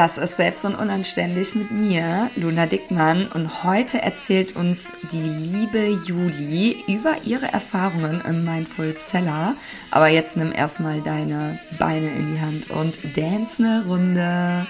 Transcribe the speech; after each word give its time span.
Das 0.00 0.16
ist 0.16 0.38
Selbst 0.38 0.64
und 0.64 0.76
Unanständig 0.76 1.54
mit 1.54 1.70
mir, 1.72 2.30
Luna 2.34 2.64
Dickmann. 2.64 3.26
Und 3.34 3.64
heute 3.64 4.00
erzählt 4.00 4.56
uns 4.56 4.90
die 5.12 5.20
liebe 5.20 5.88
Juli 6.06 6.82
über 6.88 7.16
ihre 7.22 7.52
Erfahrungen 7.52 8.22
im 8.26 8.46
Mindful 8.46 8.96
Seller. 8.96 9.56
Aber 9.90 10.08
jetzt 10.08 10.38
nimm 10.38 10.52
erstmal 10.52 11.02
deine 11.02 11.60
Beine 11.78 12.08
in 12.12 12.32
die 12.32 12.40
Hand 12.40 12.70
und 12.70 12.96
dance 13.14 13.62
eine 13.62 13.84
Runde. 13.84 14.66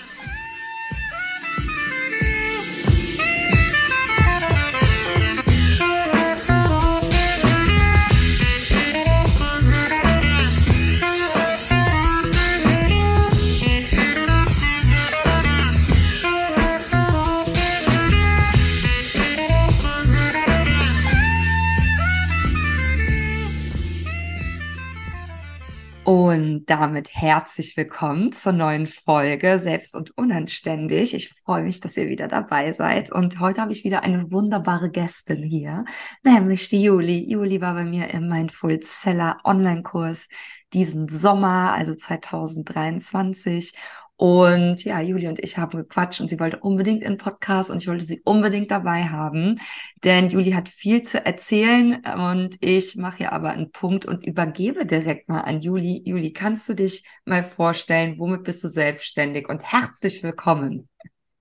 Damit 26.90 27.14
herzlich 27.14 27.76
willkommen 27.76 28.32
zur 28.32 28.50
neuen 28.53 28.89
Folge 28.89 29.61
Selbst 29.61 29.94
und 29.94 30.18
Unanständig. 30.18 31.14
Ich 31.14 31.29
freue 31.29 31.63
mich, 31.63 31.79
dass 31.79 31.96
ihr 31.96 32.08
wieder 32.08 32.27
dabei 32.27 32.72
seid. 32.72 33.12
Und 33.12 33.39
heute 33.39 33.61
habe 33.61 33.70
ich 33.70 33.84
wieder 33.84 34.03
eine 34.03 34.33
wunderbare 34.33 34.91
Gästin 34.91 35.41
hier, 35.41 35.84
nämlich 36.25 36.69
die 36.69 36.83
Juli. 36.83 37.30
Juli 37.30 37.61
war 37.61 37.75
bei 37.75 37.84
mir 37.84 38.12
im 38.12 38.28
Mindful 38.28 38.80
Seller 38.83 39.39
Online-Kurs 39.44 40.27
diesen 40.72 41.08
Sommer, 41.08 41.75
also 41.75 41.94
2023. 41.94 43.72
Und 44.20 44.84
ja, 44.84 45.00
Juli 45.00 45.28
und 45.28 45.38
ich 45.42 45.56
haben 45.56 45.78
gequatscht 45.78 46.20
und 46.20 46.28
sie 46.28 46.38
wollte 46.38 46.58
unbedingt 46.58 47.02
in 47.02 47.16
Podcast 47.16 47.70
und 47.70 47.78
ich 47.78 47.88
wollte 47.88 48.04
sie 48.04 48.20
unbedingt 48.22 48.70
dabei 48.70 49.04
haben, 49.04 49.58
denn 50.04 50.28
Juli 50.28 50.50
hat 50.50 50.68
viel 50.68 51.00
zu 51.00 51.24
erzählen 51.24 52.02
und 52.04 52.58
ich 52.60 52.96
mache 52.96 53.16
hier 53.16 53.32
aber 53.32 53.48
einen 53.48 53.72
Punkt 53.72 54.04
und 54.04 54.27
übergebe 54.27 54.84
direkt 54.84 55.30
mal 55.30 55.40
an 55.40 55.62
Juli. 55.62 56.02
Juli, 56.04 56.34
kannst 56.34 56.68
du 56.68 56.74
dich 56.74 57.02
mal 57.24 57.42
vorstellen, 57.42 58.18
womit 58.18 58.44
bist 58.44 58.62
du 58.62 58.68
selbstständig 58.68 59.48
und 59.48 59.62
herzlich 59.64 60.22
willkommen. 60.22 60.86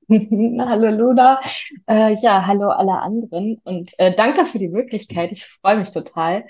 hallo 0.10 0.90
Luna, 0.90 1.42
äh, 1.86 2.16
ja, 2.22 2.48
hallo 2.48 2.70
alle 2.70 2.98
anderen 3.02 3.60
und 3.66 3.92
äh, 3.98 4.16
danke 4.16 4.46
für 4.46 4.58
die 4.58 4.70
Möglichkeit. 4.70 5.34
Ich 5.34 5.46
freue 5.46 5.80
mich 5.80 5.92
total. 5.92 6.46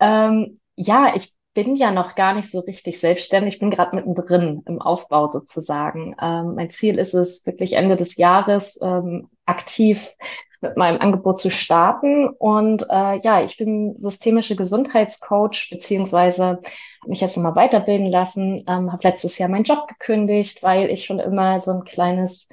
Ähm, 0.00 0.58
ja, 0.74 1.12
ich 1.14 1.35
bin 1.56 1.74
ja 1.74 1.90
noch 1.90 2.14
gar 2.16 2.34
nicht 2.34 2.50
so 2.50 2.60
richtig 2.60 3.00
selbstständig. 3.00 3.54
Ich 3.54 3.60
bin 3.60 3.70
gerade 3.70 3.96
mittendrin 3.96 4.62
im 4.66 4.82
Aufbau 4.82 5.26
sozusagen. 5.26 6.14
Ähm, 6.20 6.54
mein 6.54 6.70
Ziel 6.70 6.98
ist 6.98 7.14
es, 7.14 7.46
wirklich 7.46 7.72
Ende 7.72 7.96
des 7.96 8.16
Jahres 8.16 8.78
ähm, 8.82 9.30
aktiv 9.46 10.14
mit 10.60 10.76
meinem 10.76 11.00
Angebot 11.00 11.40
zu 11.40 11.50
starten. 11.50 12.28
Und 12.28 12.84
äh, 12.90 13.18
ja, 13.20 13.42
ich 13.42 13.56
bin 13.56 13.96
systemische 13.96 14.54
Gesundheitscoach, 14.54 15.68
beziehungsweise 15.70 16.44
habe 16.44 16.60
mich 17.06 17.22
jetzt 17.22 17.38
nochmal 17.38 17.56
weiterbilden 17.56 18.10
lassen, 18.10 18.62
ähm, 18.68 18.92
habe 18.92 19.08
letztes 19.08 19.38
Jahr 19.38 19.48
meinen 19.48 19.64
Job 19.64 19.88
gekündigt, 19.88 20.62
weil 20.62 20.90
ich 20.90 21.06
schon 21.06 21.20
immer 21.20 21.62
so 21.62 21.70
ein 21.70 21.84
kleines 21.84 22.50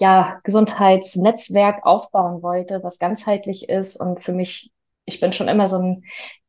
ja, 0.00 0.40
Gesundheitsnetzwerk 0.42 1.86
aufbauen 1.86 2.42
wollte, 2.42 2.82
was 2.82 2.98
ganzheitlich 2.98 3.68
ist 3.68 3.96
und 3.96 4.24
für 4.24 4.32
mich 4.32 4.72
ich 5.10 5.20
bin 5.20 5.32
schon 5.32 5.48
immer 5.48 5.68
so 5.68 5.78
ein 5.78 6.04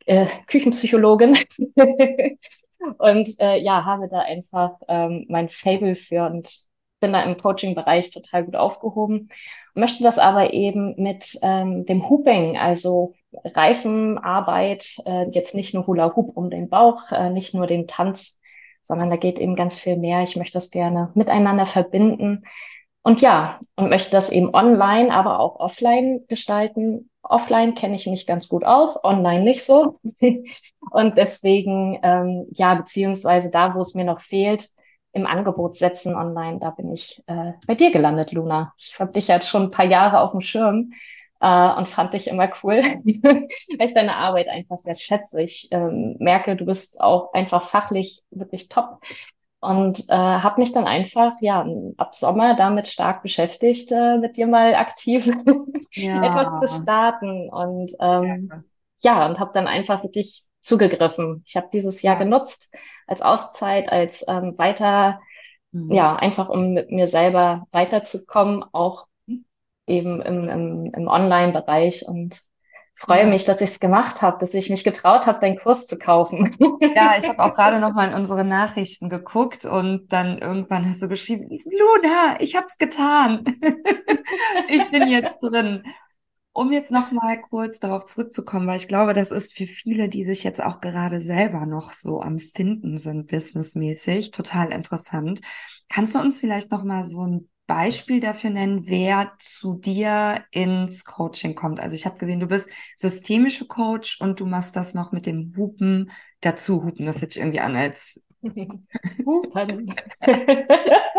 äh, 0.05 0.27
Küchenpsychologin 0.47 1.38
und 2.97 3.39
äh, 3.39 3.57
ja, 3.57 3.85
habe 3.85 4.07
da 4.09 4.19
einfach 4.19 4.73
ähm, 4.88 5.25
mein 5.30 5.49
Fable 5.49 5.95
für 5.95 6.25
und 6.25 6.66
bin 6.99 7.13
da 7.13 7.23
im 7.23 7.38
Coaching-Bereich 7.38 8.11
total 8.11 8.45
gut 8.45 8.55
aufgehoben 8.55 9.29
möchte 9.73 10.03
das 10.03 10.19
aber 10.19 10.53
eben 10.53 10.95
mit 10.97 11.38
ähm, 11.41 11.85
dem 11.85 12.09
Hooping, 12.09 12.57
also 12.57 13.13
Reifenarbeit, 13.44 14.97
äh, 15.06 15.29
jetzt 15.31 15.56
nicht 15.56 15.73
nur 15.73 15.88
Hula 15.88 16.16
Hoop 16.16 16.35
um 16.35 16.50
den 16.50 16.69
Bauch, 16.69 17.11
äh, 17.11 17.29
nicht 17.29 17.53
nur 17.53 17.67
den 17.67 17.88
Tanz, 17.88 18.40
sondern 18.81 19.09
da 19.09 19.16
geht 19.16 19.40
eben 19.40 19.56
ganz 19.56 19.79
viel 19.79 19.97
mehr. 19.97 20.23
Ich 20.23 20.35
möchte 20.35 20.57
das 20.57 20.72
gerne 20.72 21.11
miteinander 21.13 21.66
verbinden. 21.66 22.44
Und 23.03 23.22
ja, 23.22 23.59
und 23.75 23.90
möchte 23.90 24.11
das 24.11 24.31
eben 24.31 24.53
online, 24.53 25.13
aber 25.13 25.40
auch 25.40 25.59
offline 25.59 26.25
gestalten. 26.28 27.09
Offline 27.24 27.76
kenne 27.76 27.96
ich 27.96 28.08
mich 28.08 28.26
ganz 28.26 28.48
gut 28.48 28.64
aus, 28.64 29.04
online 29.04 29.44
nicht 29.44 29.64
so. 29.64 30.00
und 30.92 31.18
deswegen, 31.18 32.00
ähm, 32.04 32.48
ja, 32.52 32.76
beziehungsweise 32.76 33.52
da, 33.52 33.76
wo 33.76 33.82
es 33.82 33.96
mir 33.96 34.06
noch 34.06 34.22
fehlt, 34.22 34.70
im 35.14 35.26
Angebot 35.26 35.78
setzen 35.78 36.16
online, 36.16 36.59
da 36.59 36.70
bin 36.72 36.92
ich 36.92 37.22
äh, 37.28 37.54
bei 37.68 37.76
dir 37.76 37.92
gelandet, 37.92 38.32
Luna. 38.32 38.74
Ich 38.78 38.98
habe 39.00 39.12
dich 39.12 39.28
jetzt 39.28 39.50
schon 39.50 39.64
ein 39.64 39.72
paar 39.72 39.86
Jahre 39.86 40.22
auf 40.22 40.32
dem 40.32 40.42
Schirm 40.42 40.94
äh, 41.42 41.74
und 41.74 41.90
fand 41.90 42.14
dich 42.14 42.28
immer 42.28 42.50
cool, 42.64 42.82
weil 43.04 43.86
ich 43.86 43.94
deine 43.94 44.16
Arbeit 44.16 44.48
einfach 44.48 44.80
sehr 44.80 44.96
schätze. 44.96 45.42
Ich 45.42 45.68
ähm, 45.72 46.16
merke, 46.20 46.56
du 46.56 46.66
bist 46.66 47.02
auch 47.02 47.34
einfach 47.34 47.64
fachlich 47.64 48.24
wirklich 48.32 48.70
top 48.70 49.02
und 49.61 50.09
äh, 50.09 50.13
habe 50.13 50.59
mich 50.59 50.73
dann 50.73 50.85
einfach 50.85 51.33
ja 51.39 51.66
ab 51.97 52.16
Sommer 52.16 52.55
damit 52.55 52.88
stark 52.88 53.22
beschäftigt, 53.22 53.91
äh, 53.91 54.17
mit 54.17 54.35
dir 54.35 54.47
mal 54.47 54.73
aktiv 54.73 55.27
ja. 55.91 56.23
etwas 56.23 56.59
zu 56.59 56.81
starten 56.81 57.47
und 57.49 57.94
ähm, 57.99 58.49
ja, 59.01 59.19
ja 59.19 59.25
und 59.27 59.39
habe 59.39 59.51
dann 59.53 59.67
einfach 59.67 60.03
wirklich 60.03 60.45
zugegriffen. 60.63 61.44
Ich 61.45 61.55
habe 61.55 61.69
dieses 61.72 62.01
Jahr 62.01 62.16
ja. 62.16 62.23
genutzt 62.23 62.73
als 63.05 63.22
Auszeit, 63.22 63.91
als 63.91 64.25
ähm, 64.27 64.57
weiter, 64.57 65.22
mhm. 65.72 65.91
ja 65.91 66.16
einfach 66.16 66.49
um 66.49 66.73
mit 66.73 66.91
mir 66.91 67.07
selber 67.07 67.67
weiterzukommen, 67.72 68.66
auch 68.72 69.05
eben 69.85 70.22
im, 70.22 70.49
im, 70.49 70.91
im 70.93 71.07
Online-Bereich 71.07 72.07
und 72.07 72.41
freue 73.01 73.25
mich, 73.25 73.45
dass 73.45 73.62
ich 73.62 73.72
es 73.72 73.79
gemacht 73.79 74.22
habe, 74.22 74.38
dass 74.39 74.53
ich 74.53 74.69
mich 74.69 74.84
getraut 74.84 75.25
habe, 75.25 75.39
deinen 75.39 75.57
Kurs 75.57 75.88
zu 75.88 75.97
kaufen. 75.97 76.56
Ja, 76.95 77.17
ich 77.17 77.28
habe 77.28 77.39
auch 77.39 77.56
gerade 77.56 77.79
noch 77.79 77.94
mal 77.94 78.09
in 78.09 78.13
unsere 78.13 78.45
Nachrichten 78.45 79.09
geguckt 79.09 79.66
und 79.66 80.13
dann 80.13 80.38
irgendwann 80.38 80.88
hast 80.88 81.01
du 81.01 81.07
geschrieben, 81.07 81.50
Luna, 81.50 82.40
ich 82.40 82.56
habe 82.56 82.67
es 82.67 82.78
getan. 82.78 83.44
ich 84.69 84.91
bin 84.91 85.07
jetzt 85.07 85.40
drin. 85.41 85.84
Um 86.53 86.72
jetzt 86.73 86.91
noch 86.91 87.11
mal 87.11 87.41
kurz 87.41 87.79
darauf 87.79 88.03
zurückzukommen, 88.03 88.67
weil 88.67 88.78
ich 88.78 88.90
glaube, 88.90 89.13
das 89.13 89.31
ist 89.31 89.53
für 89.53 89.67
viele, 89.67 90.09
die 90.09 90.25
sich 90.25 90.44
jetzt 90.44 90.61
auch 90.61 90.81
gerade 90.81 91.22
selber 91.22 91.66
noch 91.66 91.94
so 91.94 92.22
am 92.22 92.40
Finden 92.40 92.97
sind, 92.97 93.28
businessmäßig, 93.28 94.31
total 94.31 94.73
interessant. 94.73 95.40
Kannst 95.88 96.13
du 96.13 96.19
uns 96.19 96.41
vielleicht 96.41 96.69
noch 96.69 96.84
mal 96.84 97.06
so 97.06 97.25
ein 97.25 97.50
Beispiel 97.72 98.20
dafür 98.20 98.50
nennen, 98.50 98.88
wer 98.88 99.34
zu 99.40 99.76
dir 99.76 100.44
ins 100.52 101.06
Coaching 101.06 101.56
kommt? 101.56 101.80
Also 101.80 101.96
ich 101.96 102.06
habe 102.06 102.18
gesehen, 102.18 102.42
du 102.42 102.48
bist 102.48 102.70
systemische 102.98 103.66
Coach 103.66 104.20
und 104.20 104.40
du 104.42 104.46
machst 104.46 104.76
das 104.76 104.94
noch 104.94 105.12
mit 105.14 105.26
dem 105.26 105.54
Hupen 105.56 106.12
dazu. 106.42 106.84
Hupen, 106.84 107.06
das 107.06 107.22
hört 107.22 107.32
sich 107.32 107.42
irgendwie 107.42 107.62
an 107.62 107.76
als 107.78 108.26
Hupen. 109.26 109.96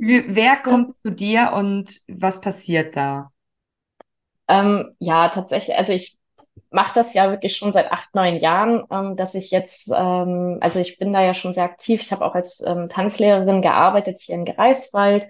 wer 0.00 0.56
kommt 0.56 0.94
zu 1.02 1.10
dir 1.10 1.52
und 1.54 2.00
was 2.08 2.40
passiert 2.40 2.96
da? 2.96 3.30
Ähm, 4.48 4.94
ja, 4.98 5.28
tatsächlich, 5.28 5.76
also 5.76 5.92
ich 5.92 6.18
mache 6.70 6.94
das 6.94 7.14
ja 7.14 7.30
wirklich 7.30 7.56
schon 7.56 7.72
seit 7.72 7.90
acht, 7.92 8.14
neun 8.14 8.38
Jahren, 8.38 8.84
ähm, 8.90 9.16
dass 9.16 9.34
ich 9.34 9.50
jetzt, 9.50 9.90
ähm, 9.94 10.58
also 10.60 10.78
ich 10.78 10.98
bin 10.98 11.12
da 11.12 11.22
ja 11.22 11.34
schon 11.34 11.52
sehr 11.52 11.64
aktiv. 11.64 12.00
Ich 12.00 12.12
habe 12.12 12.24
auch 12.24 12.34
als 12.34 12.62
ähm, 12.66 12.88
Tanzlehrerin 12.88 13.62
gearbeitet 13.62 14.18
hier 14.20 14.36
in 14.36 14.44
Greifswald. 14.44 15.28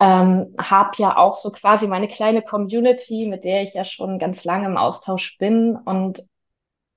Ähm, 0.00 0.54
habe 0.58 0.92
ja 0.96 1.16
auch 1.16 1.34
so 1.34 1.50
quasi 1.52 1.86
meine 1.86 2.08
kleine 2.08 2.42
Community, 2.42 3.26
mit 3.28 3.44
der 3.44 3.62
ich 3.62 3.74
ja 3.74 3.84
schon 3.84 4.18
ganz 4.18 4.44
lange 4.44 4.66
im 4.66 4.76
Austausch 4.78 5.36
bin. 5.38 5.76
Und 5.76 6.24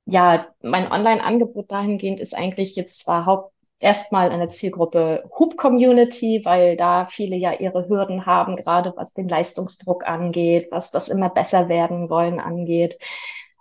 ja, 0.05 0.47
mein 0.61 0.91
Online-Angebot 0.91 1.71
dahingehend 1.71 2.19
ist 2.19 2.35
eigentlich 2.35 2.75
jetzt 2.75 2.99
zwar 2.99 3.25
haupt 3.25 3.53
erstmal 3.79 4.31
eine 4.31 4.49
Zielgruppe 4.49 5.29
Hub-Community, 5.37 6.41
weil 6.45 6.77
da 6.77 7.05
viele 7.05 7.35
ja 7.35 7.53
ihre 7.53 7.89
Hürden 7.89 8.25
haben, 8.25 8.55
gerade 8.55 8.93
was 8.95 9.13
den 9.13 9.27
Leistungsdruck 9.27 10.07
angeht, 10.07 10.69
was 10.71 10.91
das 10.91 11.09
immer 11.09 11.29
besser 11.29 11.67
werden 11.69 12.09
wollen 12.09 12.39
angeht. 12.39 12.97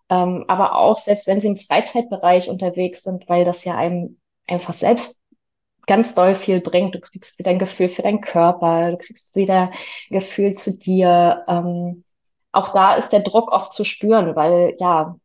Ähm, 0.08 0.44
aber 0.48 0.76
auch 0.76 0.98
selbst 0.98 1.26
wenn 1.26 1.40
sie 1.40 1.48
im 1.48 1.56
Freizeitbereich 1.56 2.48
unterwegs 2.48 3.02
sind, 3.02 3.28
weil 3.28 3.44
das 3.44 3.64
ja 3.64 3.76
einem 3.76 4.18
einfach 4.46 4.74
selbst 4.74 5.22
ganz 5.86 6.14
doll 6.14 6.34
viel 6.34 6.60
bringt. 6.60 6.94
Du 6.94 7.00
kriegst 7.00 7.38
wieder 7.38 7.50
ein 7.50 7.58
Gefühl 7.58 7.88
für 7.88 8.02
deinen 8.02 8.20
Körper, 8.20 8.92
du 8.92 8.98
kriegst 8.98 9.34
wieder 9.34 9.70
ein 10.10 10.18
Gefühl 10.18 10.54
zu 10.54 10.78
dir. 10.78 11.44
Ähm, 11.48 12.04
auch 12.52 12.72
da 12.72 12.94
ist 12.94 13.10
der 13.10 13.20
Druck 13.20 13.50
oft 13.50 13.72
zu 13.72 13.84
spüren, 13.84 14.36
weil 14.36 14.76
ja, 14.78 15.16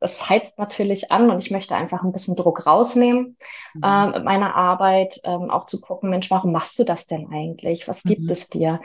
das 0.00 0.28
heizt 0.28 0.58
natürlich 0.58 1.10
an 1.10 1.28
und 1.30 1.40
ich 1.40 1.50
möchte 1.50 1.74
einfach 1.74 2.04
ein 2.04 2.12
bisschen 2.12 2.36
Druck 2.36 2.66
rausnehmen 2.66 3.36
mhm. 3.74 3.82
äh, 3.82 4.06
mit 4.10 4.24
meiner 4.24 4.54
Arbeit, 4.54 5.20
ähm, 5.24 5.50
auch 5.50 5.66
zu 5.66 5.80
gucken, 5.80 6.10
Mensch, 6.10 6.30
warum 6.30 6.52
machst 6.52 6.78
du 6.78 6.84
das 6.84 7.06
denn 7.06 7.28
eigentlich? 7.32 7.88
Was 7.88 8.04
gibt 8.04 8.22
mhm. 8.22 8.30
es 8.30 8.48
dir? 8.48 8.80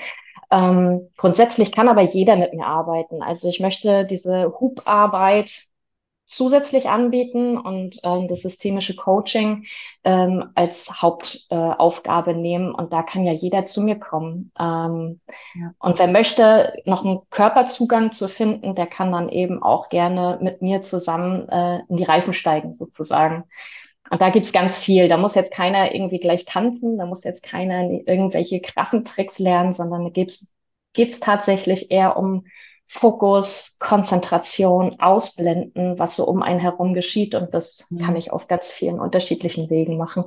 Ähm, 0.53 1.09
grundsätzlich 1.17 1.71
kann 1.71 1.89
aber 1.89 2.03
jeder 2.03 2.35
mit 2.35 2.53
mir 2.53 2.67
arbeiten. 2.67 3.23
Also 3.23 3.49
ich 3.49 3.59
möchte 3.59 4.05
diese 4.05 4.53
Hubarbeit 4.59 5.63
zusätzlich 6.27 6.89
anbieten 6.89 7.57
und 7.57 7.99
ähm, 8.03 8.27
das 8.27 8.41
systemische 8.41 8.95
Coaching 8.95 9.65
ähm, 10.03 10.51
als 10.53 11.01
Hauptaufgabe 11.01 12.31
äh, 12.31 12.35
nehmen. 12.35 12.73
Und 12.73 12.93
da 12.93 13.01
kann 13.01 13.25
ja 13.25 13.33
jeder 13.33 13.65
zu 13.65 13.81
mir 13.81 13.99
kommen. 13.99 14.51
Ähm, 14.59 15.19
ja. 15.55 15.73
Und 15.79 15.97
wer 15.97 16.07
möchte, 16.07 16.73
noch 16.85 17.03
einen 17.03 17.21
Körperzugang 17.31 18.11
zu 18.11 18.27
finden, 18.27 18.75
der 18.75 18.85
kann 18.85 19.11
dann 19.11 19.29
eben 19.29 19.61
auch 19.61 19.89
gerne 19.89 20.37
mit 20.39 20.61
mir 20.61 20.83
zusammen 20.83 21.49
äh, 21.49 21.79
in 21.89 21.97
die 21.97 22.03
Reifen 22.03 22.33
steigen, 22.33 22.75
sozusagen. 22.75 23.45
Und 24.09 24.21
da 24.21 24.29
gibt's 24.29 24.51
ganz 24.51 24.77
viel. 24.77 25.07
Da 25.07 25.17
muss 25.17 25.35
jetzt 25.35 25.53
keiner 25.53 25.93
irgendwie 25.93 26.19
gleich 26.19 26.45
tanzen, 26.45 26.97
da 26.97 27.05
muss 27.05 27.23
jetzt 27.23 27.43
keiner 27.43 27.89
irgendwelche 27.89 28.59
krassen 28.61 29.05
Tricks 29.05 29.39
lernen, 29.39 29.73
sondern 29.73 30.03
da 30.03 30.09
geht's, 30.09 30.53
geht's 30.93 31.19
tatsächlich 31.19 31.89
eher 31.89 32.17
um 32.17 32.45
Fokus, 32.85 33.77
Konzentration, 33.79 34.99
Ausblenden, 34.99 35.97
was 35.97 36.15
so 36.15 36.27
um 36.27 36.43
einen 36.43 36.59
herum 36.59 36.93
geschieht. 36.93 37.33
Und 37.33 37.53
das 37.53 37.87
mhm. 37.89 37.99
kann 37.99 38.15
ich 38.15 38.31
auf 38.31 38.47
ganz 38.47 38.69
vielen 38.69 38.99
unterschiedlichen 38.99 39.69
Wegen 39.69 39.97
machen. 39.97 40.25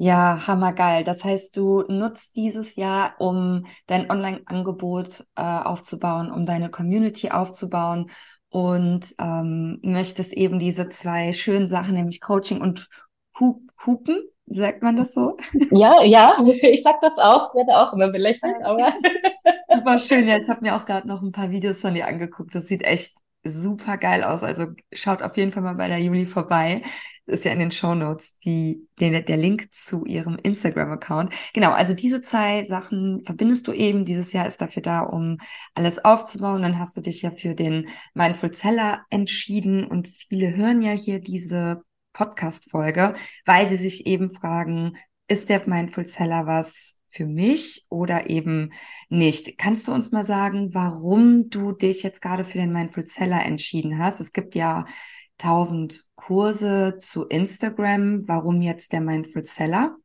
Ja, 0.00 0.46
hammergeil. 0.46 1.02
Das 1.02 1.24
heißt, 1.24 1.56
du 1.56 1.82
nutzt 1.88 2.36
dieses 2.36 2.76
Jahr, 2.76 3.14
um 3.18 3.66
dein 3.86 4.08
Online-Angebot 4.10 5.26
äh, 5.34 5.42
aufzubauen, 5.42 6.30
um 6.30 6.46
deine 6.46 6.70
Community 6.70 7.30
aufzubauen 7.30 8.10
und 8.50 9.14
ähm, 9.18 9.78
möchtest 9.82 10.32
eben 10.32 10.58
diese 10.58 10.88
zwei 10.88 11.32
schönen 11.32 11.68
Sachen, 11.68 11.94
nämlich 11.94 12.20
Coaching 12.20 12.60
und 12.60 12.88
Hupen, 13.38 14.22
sagt 14.46 14.82
man 14.82 14.96
das 14.96 15.14
so? 15.14 15.36
Ja, 15.70 16.02
ja, 16.02 16.42
ich 16.62 16.82
sag 16.82 17.00
das 17.00 17.16
auch, 17.18 17.54
werde 17.54 17.76
auch 17.76 17.92
immer 17.92 18.08
belächelt, 18.08 18.56
aber. 18.64 18.92
Super 19.74 19.98
schön, 19.98 20.26
ja, 20.26 20.38
ich 20.38 20.48
habe 20.48 20.62
mir 20.62 20.76
auch 20.76 20.84
gerade 20.84 21.06
noch 21.06 21.22
ein 21.22 21.32
paar 21.32 21.50
Videos 21.50 21.80
von 21.80 21.94
dir 21.94 22.06
angeguckt. 22.06 22.54
Das 22.54 22.66
sieht 22.66 22.82
echt 22.82 23.12
super 23.44 23.96
geil 23.98 24.24
aus. 24.24 24.42
Also 24.42 24.66
schaut 24.92 25.22
auf 25.22 25.36
jeden 25.36 25.52
Fall 25.52 25.62
mal 25.62 25.74
bei 25.74 25.88
der 25.88 25.98
Juli 25.98 26.26
vorbei. 26.26 26.82
Das 27.26 27.40
ist 27.40 27.44
ja 27.44 27.52
in 27.52 27.58
den 27.58 27.70
Show 27.70 27.94
Notes 27.94 28.38
die, 28.38 28.88
der, 29.00 29.22
der 29.22 29.36
Link 29.36 29.72
zu 29.72 30.04
ihrem 30.04 30.36
Instagram-Account. 30.42 31.32
Genau, 31.54 31.72
also 31.72 31.94
diese 31.94 32.22
zwei 32.22 32.64
Sachen 32.64 33.22
verbindest 33.24 33.68
du 33.68 33.72
eben. 33.72 34.04
Dieses 34.04 34.32
Jahr 34.32 34.46
ist 34.46 34.60
dafür 34.60 34.82
da, 34.82 35.00
um 35.00 35.38
alles 35.74 36.04
aufzubauen. 36.04 36.62
Dann 36.62 36.78
hast 36.78 36.96
du 36.96 37.00
dich 37.00 37.22
ja 37.22 37.30
für 37.30 37.54
den 37.54 37.88
Mindful 38.14 38.54
Seller 38.54 39.04
entschieden 39.10 39.86
und 39.86 40.08
viele 40.08 40.56
hören 40.56 40.82
ja 40.82 40.92
hier 40.92 41.20
diese 41.20 41.82
Podcast-Folge, 42.12 43.14
weil 43.46 43.68
sie 43.68 43.76
sich 43.76 44.06
eben 44.06 44.30
fragen, 44.34 44.96
ist 45.28 45.48
der 45.50 45.68
Mindful 45.68 46.06
Seller 46.06 46.46
was 46.46 46.97
für 47.10 47.26
mich 47.26 47.86
oder 47.88 48.30
eben 48.30 48.72
nicht. 49.08 49.58
Kannst 49.58 49.88
du 49.88 49.92
uns 49.92 50.12
mal 50.12 50.24
sagen, 50.24 50.74
warum 50.74 51.50
du 51.50 51.72
dich 51.72 52.02
jetzt 52.02 52.22
gerade 52.22 52.44
für 52.44 52.58
den 52.58 52.72
Mindful 52.72 53.06
Seller 53.06 53.44
entschieden 53.44 53.98
hast? 53.98 54.20
Es 54.20 54.32
gibt 54.32 54.54
ja 54.54 54.86
tausend 55.38 56.04
Kurse 56.14 56.96
zu 56.98 57.26
Instagram. 57.26 58.26
Warum 58.28 58.60
jetzt 58.62 58.92
der 58.92 59.00
Mindful 59.00 59.44
Seller? 59.44 59.96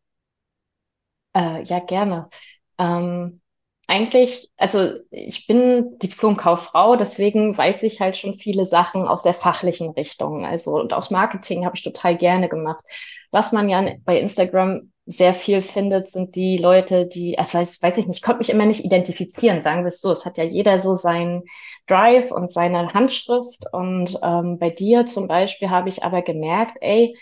Äh, 1.35 1.63
ja, 1.63 1.79
gerne. 1.79 2.29
Ähm, 2.77 3.41
eigentlich, 3.87 4.49
also 4.57 4.93
ich 5.11 5.45
bin 5.47 5.97
Diplomkauffrau, 5.99 6.95
deswegen 6.95 7.57
weiß 7.57 7.83
ich 7.83 7.99
halt 7.99 8.17
schon 8.17 8.33
viele 8.35 8.65
Sachen 8.65 9.07
aus 9.07 9.23
der 9.23 9.33
fachlichen 9.33 9.91
Richtung. 9.91 10.45
Also 10.45 10.79
und 10.79 10.93
aus 10.93 11.11
Marketing 11.11 11.65
habe 11.65 11.75
ich 11.75 11.83
total 11.83 12.17
gerne 12.17 12.49
gemacht. 12.49 12.83
Was 13.31 13.51
man 13.51 13.69
ja 13.69 13.83
bei 14.05 14.19
Instagram 14.19 14.91
sehr 15.05 15.33
viel 15.33 15.61
findet, 15.61 16.09
sind 16.09 16.35
die 16.35 16.57
Leute, 16.57 17.07
die, 17.07 17.37
also 17.37 17.57
weiß, 17.57 17.81
weiß 17.81 17.97
ich 17.97 18.07
nicht, 18.07 18.17
ich 18.17 18.21
konnte 18.23 18.39
mich 18.39 18.49
immer 18.49 18.65
nicht 18.65 18.85
identifizieren, 18.85 19.61
sagen 19.61 19.81
wir 19.83 19.89
es 19.89 19.99
so. 19.99 20.11
Es 20.11 20.25
hat 20.25 20.37
ja 20.37 20.45
jeder 20.45 20.79
so 20.79 20.95
seinen 20.95 21.43
Drive 21.87 22.31
und 22.31 22.51
seine 22.51 22.93
Handschrift. 22.93 23.65
Und 23.73 24.17
ähm, 24.23 24.59
bei 24.59 24.69
dir 24.69 25.05
zum 25.05 25.27
Beispiel 25.27 25.69
habe 25.69 25.89
ich 25.89 26.03
aber 26.03 26.21
gemerkt, 26.21 26.77
ey, 26.79 27.17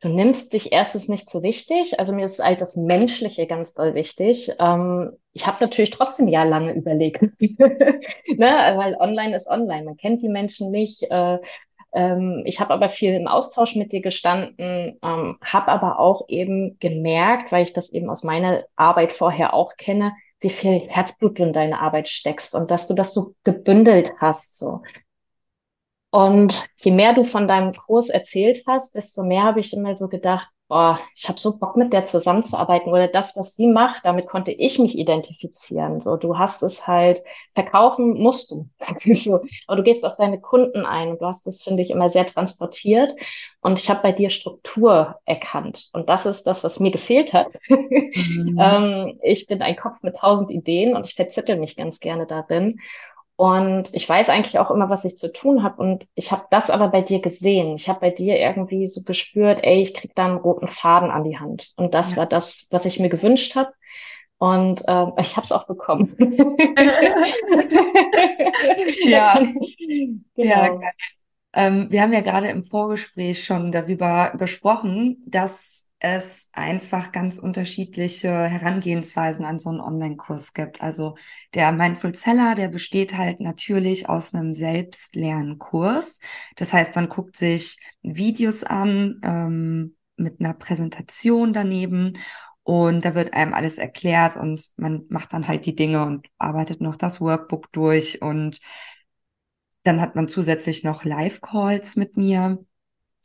du 0.00 0.08
nimmst 0.08 0.52
dich 0.52 0.72
erstens 0.72 1.08
nicht 1.08 1.28
so 1.28 1.42
wichtig. 1.42 1.98
Also 1.98 2.12
mir 2.12 2.24
ist 2.24 2.42
halt 2.42 2.60
das 2.60 2.76
Menschliche 2.76 3.46
ganz 3.46 3.74
doll 3.74 3.94
wichtig. 3.94 4.52
Ähm, 4.58 5.12
ich 5.32 5.46
habe 5.46 5.58
natürlich 5.60 5.90
trotzdem 5.90 6.28
jahrelange 6.28 6.74
überlegt, 6.74 7.22
ne? 7.40 8.74
weil 8.76 8.96
online 8.96 9.36
ist 9.36 9.48
online. 9.48 9.84
Man 9.84 9.96
kennt 9.96 10.22
die 10.22 10.28
Menschen 10.28 10.70
nicht. 10.70 11.10
Äh, 11.10 11.38
ähm, 11.92 12.42
ich 12.44 12.60
habe 12.60 12.74
aber 12.74 12.90
viel 12.90 13.14
im 13.14 13.26
Austausch 13.26 13.74
mit 13.74 13.92
dir 13.92 14.02
gestanden, 14.02 14.98
ähm, 15.02 15.38
habe 15.42 15.68
aber 15.68 15.98
auch 15.98 16.26
eben 16.28 16.78
gemerkt, 16.78 17.52
weil 17.52 17.64
ich 17.64 17.72
das 17.72 17.90
eben 17.90 18.10
aus 18.10 18.22
meiner 18.22 18.64
Arbeit 18.76 19.12
vorher 19.12 19.54
auch 19.54 19.76
kenne, 19.76 20.12
wie 20.40 20.50
viel 20.50 20.80
Herzblut 20.88 21.38
du 21.38 21.44
in 21.44 21.52
deine 21.54 21.80
Arbeit 21.80 22.08
steckst 22.08 22.54
und 22.54 22.70
dass 22.70 22.86
du 22.86 22.94
das 22.94 23.14
so 23.14 23.34
gebündelt 23.44 24.12
hast. 24.18 24.58
So. 24.58 24.82
Und 26.16 26.64
je 26.76 26.92
mehr 26.92 27.12
du 27.12 27.24
von 27.24 27.46
deinem 27.46 27.74
Kurs 27.74 28.08
erzählt 28.08 28.62
hast, 28.66 28.96
desto 28.96 29.22
mehr 29.22 29.42
habe 29.42 29.60
ich 29.60 29.74
immer 29.74 29.98
so 29.98 30.08
gedacht, 30.08 30.48
oh, 30.70 30.94
ich 31.14 31.28
habe 31.28 31.38
so 31.38 31.58
Bock 31.58 31.76
mit 31.76 31.92
der 31.92 32.06
zusammenzuarbeiten 32.06 32.90
oder 32.90 33.06
das, 33.06 33.36
was 33.36 33.54
sie 33.54 33.66
macht, 33.66 34.06
damit 34.06 34.26
konnte 34.26 34.50
ich 34.50 34.78
mich 34.78 34.96
identifizieren. 34.96 36.00
So, 36.00 36.16
du 36.16 36.38
hast 36.38 36.62
es 36.62 36.86
halt 36.86 37.22
verkaufen 37.52 38.14
musst 38.14 38.50
du. 38.50 38.66
so, 39.14 39.40
aber 39.66 39.76
du 39.76 39.82
gehst 39.82 40.06
auf 40.06 40.16
deine 40.16 40.40
Kunden 40.40 40.86
ein 40.86 41.10
und 41.10 41.20
du 41.20 41.26
hast 41.26 41.46
das, 41.46 41.62
finde 41.62 41.82
ich, 41.82 41.90
immer 41.90 42.08
sehr 42.08 42.24
transportiert. 42.24 43.12
Und 43.60 43.78
ich 43.78 43.90
habe 43.90 44.00
bei 44.00 44.12
dir 44.12 44.30
Struktur 44.30 45.16
erkannt. 45.26 45.90
Und 45.92 46.08
das 46.08 46.24
ist 46.24 46.44
das, 46.44 46.64
was 46.64 46.80
mir 46.80 46.92
gefehlt 46.92 47.34
hat. 47.34 47.48
Mhm. 47.68 48.58
ähm, 48.58 49.18
ich 49.22 49.46
bin 49.46 49.60
ein 49.60 49.76
Kopf 49.76 49.98
mit 50.00 50.16
tausend 50.16 50.50
Ideen 50.50 50.96
und 50.96 51.04
ich 51.04 51.14
verzettel 51.14 51.58
mich 51.58 51.76
ganz 51.76 52.00
gerne 52.00 52.26
darin. 52.26 52.78
Und 53.36 53.90
ich 53.92 54.08
weiß 54.08 54.30
eigentlich 54.30 54.58
auch 54.58 54.70
immer, 54.70 54.88
was 54.88 55.04
ich 55.04 55.18
zu 55.18 55.30
tun 55.30 55.62
habe. 55.62 55.82
Und 55.82 56.06
ich 56.14 56.32
habe 56.32 56.46
das 56.50 56.70
aber 56.70 56.88
bei 56.88 57.02
dir 57.02 57.20
gesehen. 57.20 57.76
Ich 57.76 57.88
habe 57.88 58.00
bei 58.00 58.10
dir 58.10 58.38
irgendwie 58.38 58.88
so 58.88 59.02
gespürt, 59.02 59.62
ey, 59.62 59.82
ich 59.82 59.94
krieg 59.94 60.14
da 60.14 60.24
einen 60.24 60.38
roten 60.38 60.68
Faden 60.68 61.10
an 61.10 61.24
die 61.24 61.38
Hand. 61.38 61.72
Und 61.76 61.92
das 61.94 62.12
ja. 62.12 62.18
war 62.18 62.26
das, 62.26 62.66
was 62.70 62.86
ich 62.86 62.98
mir 62.98 63.10
gewünscht 63.10 63.54
habe. 63.54 63.72
Und 64.38 64.82
äh, 64.88 65.06
ich 65.20 65.36
habe 65.36 65.44
es 65.44 65.52
auch 65.52 65.66
bekommen. 65.66 66.16
ja. 69.04 69.38
genau. 69.38 69.60
ja 70.34 70.78
ähm, 71.56 71.90
wir 71.90 72.02
haben 72.02 72.12
ja 72.12 72.20
gerade 72.20 72.48
im 72.48 72.62
Vorgespräch 72.62 73.44
schon 73.44 73.72
darüber 73.72 74.34
gesprochen, 74.36 75.24
dass 75.26 75.85
es 75.98 76.48
einfach 76.52 77.10
ganz 77.10 77.38
unterschiedliche 77.38 78.28
Herangehensweisen 78.28 79.44
an 79.44 79.58
so 79.58 79.70
einen 79.70 79.80
Online-Kurs 79.80 80.52
gibt. 80.52 80.82
Also 80.82 81.16
der 81.54 81.72
Mindful 81.72 82.14
Seller, 82.14 82.54
der 82.54 82.68
besteht 82.68 83.16
halt 83.16 83.40
natürlich 83.40 84.08
aus 84.08 84.34
einem 84.34 84.54
Selbstlernkurs. 84.54 86.20
Das 86.56 86.72
heißt, 86.72 86.94
man 86.96 87.08
guckt 87.08 87.36
sich 87.36 87.80
Videos 88.02 88.62
an 88.62 89.20
ähm, 89.24 89.96
mit 90.16 90.40
einer 90.40 90.54
Präsentation 90.54 91.52
daneben 91.52 92.18
und 92.62 93.04
da 93.04 93.14
wird 93.14 93.32
einem 93.32 93.54
alles 93.54 93.78
erklärt 93.78 94.36
und 94.36 94.70
man 94.76 95.04
macht 95.08 95.32
dann 95.32 95.48
halt 95.48 95.66
die 95.66 95.76
Dinge 95.76 96.04
und 96.04 96.26
arbeitet 96.38 96.80
noch 96.80 96.96
das 96.96 97.20
Workbook 97.20 97.72
durch 97.72 98.20
und 98.22 98.60
dann 99.84 100.00
hat 100.00 100.16
man 100.16 100.28
zusätzlich 100.28 100.82
noch 100.82 101.04
Live-Calls 101.04 101.96
mit 101.96 102.16
mir 102.16 102.58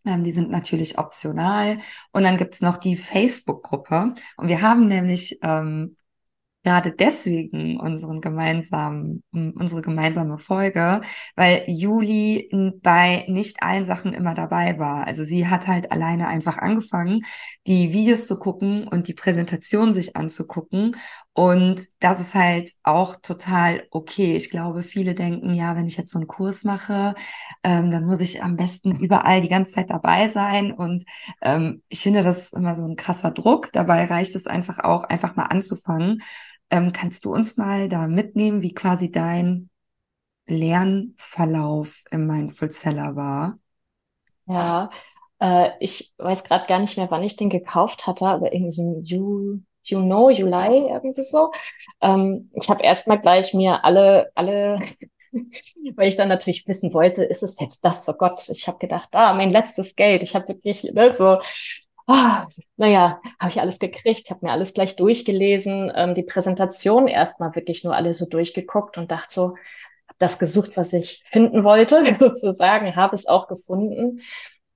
ähm, 0.05 0.23
die 0.23 0.31
sind 0.31 0.49
natürlich 0.49 0.97
optional. 0.97 1.79
Und 2.11 2.23
dann 2.23 2.37
gibt's 2.37 2.61
noch 2.61 2.77
die 2.77 2.95
Facebook-Gruppe. 2.97 4.13
Und 4.37 4.47
wir 4.47 4.61
haben 4.61 4.87
nämlich 4.87 5.39
ähm, 5.41 5.95
gerade 6.63 6.91
deswegen 6.91 7.79
unseren 7.79 8.21
gemeinsamen, 8.21 9.23
unsere 9.31 9.81
gemeinsame 9.81 10.37
Folge, 10.37 11.01
weil 11.35 11.63
Juli 11.67 12.49
bei 12.83 13.25
nicht 13.27 13.63
allen 13.63 13.85
Sachen 13.85 14.13
immer 14.13 14.35
dabei 14.35 14.77
war. 14.77 15.07
Also 15.07 15.23
sie 15.23 15.47
hat 15.47 15.67
halt 15.67 15.91
alleine 15.91 16.27
einfach 16.27 16.57
angefangen, 16.59 17.21
die 17.67 17.93
Videos 17.93 18.27
zu 18.27 18.37
gucken 18.37 18.87
und 18.87 19.07
die 19.07 19.13
Präsentation 19.13 19.93
sich 19.93 20.15
anzugucken. 20.15 20.95
Und 21.33 21.87
das 21.99 22.19
ist 22.19 22.35
halt 22.35 22.71
auch 22.83 23.15
total 23.21 23.87
okay. 23.91 24.35
Ich 24.35 24.49
glaube, 24.49 24.83
viele 24.83 25.15
denken, 25.15 25.53
ja, 25.55 25.75
wenn 25.77 25.87
ich 25.87 25.95
jetzt 25.97 26.11
so 26.11 26.19
einen 26.19 26.27
Kurs 26.27 26.63
mache, 26.63 27.15
ähm, 27.63 27.89
dann 27.89 28.05
muss 28.05 28.19
ich 28.19 28.43
am 28.43 28.57
besten 28.57 28.99
überall 28.99 29.41
die 29.41 29.49
ganze 29.49 29.73
Zeit 29.73 29.89
dabei 29.89 30.27
sein. 30.27 30.73
Und 30.73 31.05
ähm, 31.41 31.83
ich 31.87 32.01
finde, 32.01 32.23
das 32.23 32.43
ist 32.45 32.53
immer 32.53 32.75
so 32.75 32.83
ein 32.85 32.97
krasser 32.97 33.31
Druck. 33.31 33.69
Dabei 33.71 34.05
reicht 34.05 34.35
es 34.35 34.45
einfach 34.45 34.79
auch, 34.79 35.05
einfach 35.05 35.35
mal 35.35 35.45
anzufangen 35.45 36.21
ähm, 36.71 36.91
kannst 36.93 37.25
du 37.25 37.33
uns 37.33 37.57
mal 37.57 37.89
da 37.89 38.07
mitnehmen, 38.07 38.61
wie 38.61 38.73
quasi 38.73 39.11
dein 39.11 39.69
Lernverlauf 40.47 42.03
im 42.11 42.27
Mindful 42.27 42.71
Seller 42.71 43.15
war? 43.15 43.59
Ja, 44.45 44.89
äh, 45.39 45.71
ich 45.79 46.13
weiß 46.17 46.43
gerade 46.43 46.65
gar 46.67 46.79
nicht 46.79 46.97
mehr, 46.97 47.09
wann 47.11 47.23
ich 47.23 47.35
den 47.35 47.49
gekauft 47.49 48.07
hatte, 48.07 48.25
aber 48.27 48.53
irgendwie 48.53 48.81
im 48.81 49.03
you, 49.03 49.59
you 49.83 49.99
know, 50.01 50.29
Juli, 50.29 50.87
irgendwie 50.89 51.23
so. 51.23 51.51
Ähm, 52.01 52.49
ich 52.53 52.69
habe 52.69 52.83
erstmal 52.83 53.19
gleich 53.21 53.53
mir 53.53 53.83
alle, 53.85 54.31
alle 54.35 54.79
weil 55.95 56.09
ich 56.09 56.15
dann 56.17 56.27
natürlich 56.29 56.67
wissen 56.67 56.93
wollte, 56.93 57.23
ist 57.23 57.43
es 57.43 57.59
jetzt 57.59 57.83
das? 57.85 58.07
Oh 58.09 58.13
Gott, 58.13 58.49
ich 58.49 58.67
habe 58.67 58.77
gedacht, 58.79 59.09
ah, 59.15 59.33
mein 59.33 59.51
letztes 59.51 59.95
Geld. 59.95 60.23
Ich 60.23 60.35
habe 60.35 60.49
wirklich 60.49 60.83
ne, 60.93 61.15
so 61.15 61.39
ah, 62.11 62.47
naja, 62.77 63.21
habe 63.39 63.51
ich 63.51 63.59
alles 63.61 63.79
gekriegt, 63.79 64.29
habe 64.29 64.45
mir 64.45 64.51
alles 64.51 64.73
gleich 64.73 64.95
durchgelesen, 64.95 65.91
ähm, 65.95 66.15
die 66.15 66.23
Präsentation 66.23 67.07
erstmal 67.07 67.55
wirklich 67.55 67.83
nur 67.83 67.95
alle 67.95 68.13
so 68.13 68.25
durchgeguckt 68.25 68.97
und 68.97 69.11
dachte 69.11 69.33
so, 69.33 69.55
das 70.17 70.39
gesucht, 70.39 70.77
was 70.77 70.93
ich 70.93 71.23
finden 71.25 71.63
wollte, 71.63 72.03
sozusagen, 72.19 72.95
habe 72.95 73.15
es 73.15 73.27
auch 73.27 73.47
gefunden 73.47 74.21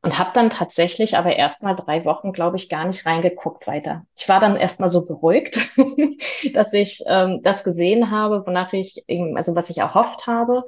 und 0.01 0.19
habe 0.19 0.31
dann 0.33 0.51
tatsächlich 0.51 1.17
aber 1.17 1.35
erst 1.35 1.63
mal 1.63 1.73
drei 1.73 2.05
Wochen, 2.05 2.31
glaube 2.31 2.57
ich, 2.57 2.69
gar 2.69 2.85
nicht 2.85 3.05
reingeguckt 3.07 3.65
weiter. 3.65 4.05
Ich 4.15 4.29
war 4.29 4.39
dann 4.39 4.55
erst 4.55 4.79
mal 4.79 4.89
so 4.89 5.05
beruhigt, 5.05 5.59
dass 6.53 6.73
ich 6.73 7.03
ähm, 7.07 7.41
das 7.43 7.63
gesehen 7.63 8.11
habe, 8.11 8.45
wonach 8.45 8.71
ich, 8.73 9.03
eben, 9.07 9.35
also 9.35 9.55
was 9.55 9.69
ich 9.71 9.79
erhofft 9.79 10.27
habe. 10.27 10.63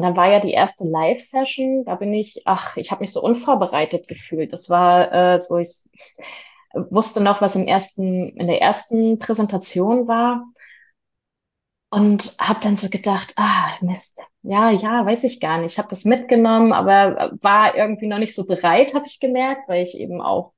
Und 0.00 0.06
dann 0.06 0.16
war 0.16 0.32
ja 0.32 0.40
die 0.40 0.52
erste 0.52 0.84
Live-Session, 0.84 1.84
da 1.84 1.94
bin 1.94 2.14
ich, 2.14 2.40
ach, 2.46 2.78
ich 2.78 2.90
habe 2.90 3.02
mich 3.02 3.12
so 3.12 3.20
unvorbereitet 3.20 4.08
gefühlt. 4.08 4.50
Das 4.50 4.70
war 4.70 5.12
äh, 5.12 5.40
so, 5.40 5.58
ich 5.58 5.82
wusste 6.72 7.20
noch, 7.20 7.42
was 7.42 7.54
im 7.54 7.66
ersten, 7.66 8.30
in 8.30 8.46
der 8.46 8.62
ersten 8.62 9.18
Präsentation 9.18 10.08
war 10.08 10.46
und 11.90 12.34
habe 12.40 12.60
dann 12.62 12.78
so 12.78 12.88
gedacht, 12.88 13.34
ah, 13.36 13.72
Mist, 13.82 14.18
ja, 14.40 14.70
ja, 14.70 15.04
weiß 15.04 15.24
ich 15.24 15.38
gar 15.38 15.58
nicht. 15.58 15.72
Ich 15.72 15.78
habe 15.78 15.90
das 15.90 16.06
mitgenommen, 16.06 16.72
aber 16.72 17.32
war 17.42 17.76
irgendwie 17.76 18.06
noch 18.06 18.18
nicht 18.18 18.34
so 18.34 18.46
bereit, 18.46 18.94
habe 18.94 19.04
ich 19.06 19.20
gemerkt, 19.20 19.68
weil 19.68 19.82
ich 19.82 19.98
eben 19.98 20.22
auch 20.22 20.54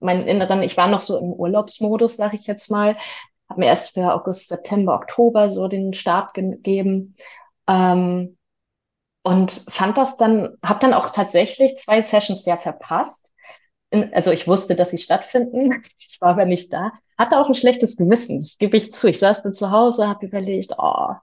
meinen 0.00 0.26
inneren, 0.26 0.62
ich 0.62 0.78
war 0.78 0.88
noch 0.88 1.02
so 1.02 1.18
im 1.18 1.34
Urlaubsmodus, 1.34 2.16
sage 2.16 2.36
ich 2.36 2.46
jetzt 2.46 2.70
mal, 2.70 2.96
habe 3.50 3.60
mir 3.60 3.66
erst 3.66 3.92
für 3.92 4.14
August, 4.14 4.48
September, 4.48 4.94
Oktober 4.94 5.50
so 5.50 5.68
den 5.68 5.92
Start 5.92 6.32
gegeben 6.32 7.14
ähm, 7.68 8.38
und 9.26 9.50
fand 9.50 9.98
das 9.98 10.16
dann, 10.16 10.56
habe 10.62 10.78
dann 10.78 10.94
auch 10.94 11.10
tatsächlich 11.10 11.76
zwei 11.78 12.00
Sessions 12.00 12.46
ja 12.46 12.56
verpasst. 12.56 13.32
Also 14.12 14.30
ich 14.30 14.46
wusste, 14.46 14.76
dass 14.76 14.92
sie 14.92 14.98
stattfinden, 14.98 15.82
ich 16.08 16.20
war 16.20 16.30
aber 16.30 16.44
nicht 16.44 16.72
da, 16.72 16.92
hatte 17.18 17.40
auch 17.40 17.48
ein 17.48 17.56
schlechtes 17.56 17.96
Gewissen, 17.96 18.38
das 18.38 18.56
gebe 18.56 18.76
ich 18.76 18.92
zu. 18.92 19.08
Ich 19.08 19.18
saß 19.18 19.42
dann 19.42 19.52
zu 19.52 19.72
Hause, 19.72 20.06
habe 20.06 20.26
überlegt, 20.26 20.74
oh, 20.78 21.14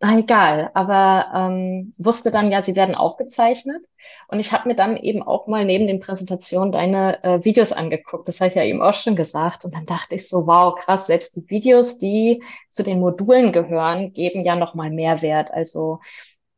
na 0.00 0.18
egal, 0.18 0.72
aber 0.74 1.30
ähm, 1.34 1.94
wusste 1.96 2.30
dann 2.30 2.52
ja, 2.52 2.62
sie 2.62 2.76
werden 2.76 2.96
aufgezeichnet. 2.96 3.82
Und 4.28 4.40
ich 4.40 4.52
habe 4.52 4.68
mir 4.68 4.74
dann 4.74 4.98
eben 4.98 5.22
auch 5.22 5.46
mal 5.46 5.64
neben 5.64 5.86
den 5.86 6.00
Präsentationen 6.00 6.72
deine 6.72 7.22
äh, 7.24 7.44
Videos 7.44 7.72
angeguckt, 7.72 8.28
das 8.28 8.40
habe 8.40 8.48
ich 8.50 8.56
ja 8.56 8.64
eben 8.64 8.82
auch 8.82 8.94
schon 8.94 9.16
gesagt. 9.16 9.64
Und 9.64 9.74
dann 9.74 9.86
dachte 9.86 10.16
ich 10.16 10.28
so, 10.28 10.46
wow, 10.46 10.74
krass, 10.74 11.06
selbst 11.06 11.36
die 11.36 11.48
Videos, 11.48 11.98
die 11.98 12.42
zu 12.68 12.82
den 12.82 13.00
Modulen 13.00 13.52
gehören, 13.52 14.12
geben 14.12 14.44
ja 14.44 14.54
noch 14.54 14.74
mal 14.74 14.90
Mehrwert, 14.90 15.50
also 15.50 16.00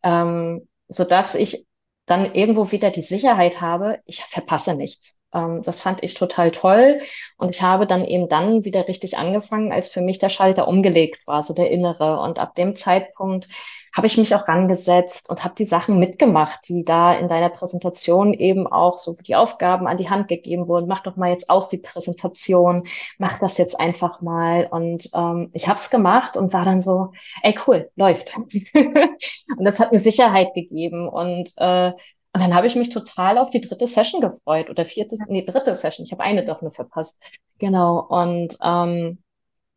ähm, 0.04 0.68
so 0.88 1.02
dass 1.04 1.34
ich 1.34 1.66
dann 2.06 2.34
irgendwo 2.34 2.70
wieder 2.70 2.90
die 2.90 3.02
Sicherheit 3.02 3.60
habe, 3.60 4.00
ich 4.04 4.22
verpasse 4.22 4.74
nichts. 4.74 5.18
Ähm, 5.32 5.62
das 5.64 5.80
fand 5.80 6.02
ich 6.02 6.14
total 6.14 6.50
toll. 6.50 7.00
Und 7.38 7.50
ich 7.50 7.62
habe 7.62 7.86
dann 7.86 8.04
eben 8.04 8.28
dann 8.28 8.64
wieder 8.64 8.86
richtig 8.88 9.16
angefangen, 9.16 9.72
als 9.72 9.88
für 9.88 10.02
mich 10.02 10.18
der 10.18 10.28
Schalter 10.28 10.68
umgelegt 10.68 11.26
war, 11.26 11.42
so 11.42 11.54
der 11.54 11.70
innere. 11.70 12.20
Und 12.20 12.38
ab 12.38 12.54
dem 12.54 12.76
Zeitpunkt 12.76 13.48
habe 13.94 14.08
ich 14.08 14.18
mich 14.18 14.34
auch 14.34 14.48
rangesetzt 14.48 15.30
und 15.30 15.44
habe 15.44 15.54
die 15.56 15.64
Sachen 15.64 15.98
mitgemacht, 16.00 16.68
die 16.68 16.84
da 16.84 17.14
in 17.14 17.28
deiner 17.28 17.48
Präsentation 17.48 18.34
eben 18.34 18.66
auch 18.66 18.98
so 18.98 19.14
die 19.14 19.36
Aufgaben 19.36 19.86
an 19.86 19.98
die 19.98 20.10
Hand 20.10 20.26
gegeben 20.26 20.66
wurden. 20.66 20.88
Mach 20.88 21.04
doch 21.04 21.16
mal 21.16 21.30
jetzt 21.30 21.48
aus 21.48 21.68
die 21.68 21.78
Präsentation, 21.78 22.88
mach 23.18 23.38
das 23.38 23.56
jetzt 23.56 23.78
einfach 23.78 24.20
mal. 24.20 24.66
Und 24.70 25.08
ähm, 25.14 25.50
ich 25.52 25.68
habe 25.68 25.78
es 25.78 25.90
gemacht 25.90 26.36
und 26.36 26.52
war 26.52 26.64
dann 26.64 26.82
so, 26.82 27.12
ey 27.42 27.54
cool, 27.66 27.88
läuft. 27.94 28.36
und 28.74 29.64
das 29.64 29.78
hat 29.78 29.92
mir 29.92 30.00
Sicherheit 30.00 30.54
gegeben 30.54 31.08
und 31.08 31.52
äh, 31.56 31.92
und 32.34 32.40
dann 32.40 32.52
habe 32.52 32.66
ich 32.66 32.74
mich 32.74 32.90
total 32.90 33.38
auf 33.38 33.50
die 33.50 33.60
dritte 33.60 33.86
Session 33.86 34.20
gefreut 34.20 34.68
oder 34.68 34.84
vierte, 34.84 35.16
nee, 35.28 35.44
dritte 35.44 35.76
Session. 35.76 36.04
Ich 36.04 36.10
habe 36.10 36.24
eine 36.24 36.44
doch 36.44 36.62
nur 36.62 36.72
verpasst. 36.72 37.22
Genau. 37.60 38.00
Und 38.00 38.56
ähm, 38.60 39.18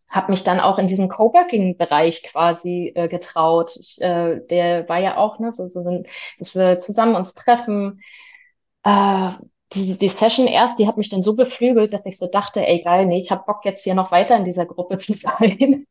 habe 0.09 0.31
mich 0.31 0.43
dann 0.43 0.59
auch 0.59 0.79
in 0.79 0.87
diesen 0.87 1.09
Coworking-Bereich 1.09 2.23
quasi 2.23 2.91
äh, 2.95 3.07
getraut. 3.07 3.75
Ich, 3.77 4.01
äh, 4.01 4.39
der 4.49 4.87
war 4.89 4.99
ja 4.99 5.17
auch, 5.17 5.39
ne, 5.39 5.51
so, 5.51 5.67
so, 5.67 6.03
dass 6.39 6.55
wir 6.55 6.79
zusammen 6.79 7.15
uns 7.15 7.33
treffen. 7.33 8.01
Äh, 8.83 9.31
die, 9.73 9.97
die 9.97 10.09
Session 10.09 10.47
erst, 10.47 10.79
die 10.79 10.87
hat 10.87 10.97
mich 10.97 11.09
dann 11.09 11.23
so 11.23 11.35
beflügelt, 11.35 11.93
dass 11.93 12.05
ich 12.05 12.17
so 12.17 12.27
dachte, 12.27 12.65
ey 12.65 12.81
geil, 12.83 13.05
nee, 13.05 13.19
ich 13.19 13.31
habe 13.31 13.43
Bock 13.45 13.65
jetzt 13.65 13.83
hier 13.83 13.95
noch 13.95 14.11
weiter 14.11 14.37
in 14.37 14.45
dieser 14.45 14.65
Gruppe 14.65 14.97
zu 14.97 15.13
sein. 15.21 15.85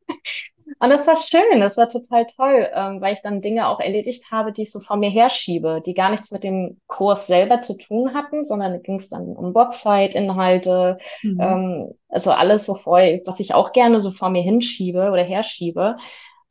Und 0.86 0.90
das 0.90 1.08
war 1.08 1.16
schön, 1.16 1.58
das 1.58 1.76
war 1.78 1.88
total 1.88 2.26
toll, 2.26 2.70
ähm, 2.72 3.00
weil 3.00 3.14
ich 3.14 3.20
dann 3.20 3.42
Dinge 3.42 3.66
auch 3.66 3.80
erledigt 3.80 4.30
habe, 4.30 4.52
die 4.52 4.62
ich 4.62 4.70
so 4.70 4.78
vor 4.78 4.96
mir 4.96 5.10
herschiebe, 5.10 5.82
die 5.84 5.94
gar 5.94 6.10
nichts 6.10 6.30
mit 6.30 6.44
dem 6.44 6.80
Kurs 6.86 7.26
selber 7.26 7.60
zu 7.60 7.76
tun 7.76 8.14
hatten, 8.14 8.44
sondern 8.44 8.80
ging 8.84 8.94
es 8.94 9.08
dann 9.08 9.34
um 9.34 9.52
Website-Inhalte, 9.52 10.98
mhm. 11.24 11.40
ähm, 11.40 11.94
also 12.08 12.30
alles, 12.30 12.68
wovor 12.68 13.00
was 13.24 13.40
ich 13.40 13.52
auch 13.52 13.72
gerne 13.72 14.00
so 14.00 14.12
vor 14.12 14.30
mir 14.30 14.42
hinschiebe 14.42 15.10
oder 15.10 15.24
herschiebe. 15.24 15.96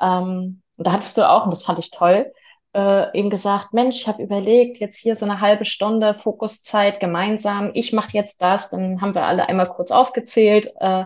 Ähm, 0.02 0.62
und 0.76 0.86
da 0.86 0.92
hattest 0.92 1.18
du 1.18 1.30
auch, 1.30 1.46
und 1.46 1.52
das 1.52 1.64
fand 1.64 1.80
ich 1.80 1.92
toll, 1.92 2.34
äh, 2.76 3.18
eben 3.18 3.30
gesagt, 3.30 3.72
Mensch, 3.72 4.02
ich 4.02 4.08
habe 4.10 4.22
überlegt, 4.22 4.80
jetzt 4.80 4.98
hier 4.98 5.16
so 5.16 5.24
eine 5.26 5.40
halbe 5.40 5.64
Stunde 5.64 6.14
Fokuszeit 6.14 7.00
gemeinsam, 7.00 7.72
ich 7.74 7.94
mache 7.94 8.12
jetzt 8.12 8.42
das, 8.42 8.68
dann 8.70 9.00
haben 9.00 9.16
wir 9.16 9.24
alle 9.26 9.48
einmal 9.48 9.70
kurz 9.70 9.92
aufgezählt. 9.92 10.74
Äh, 10.82 11.04
äh, 11.04 11.06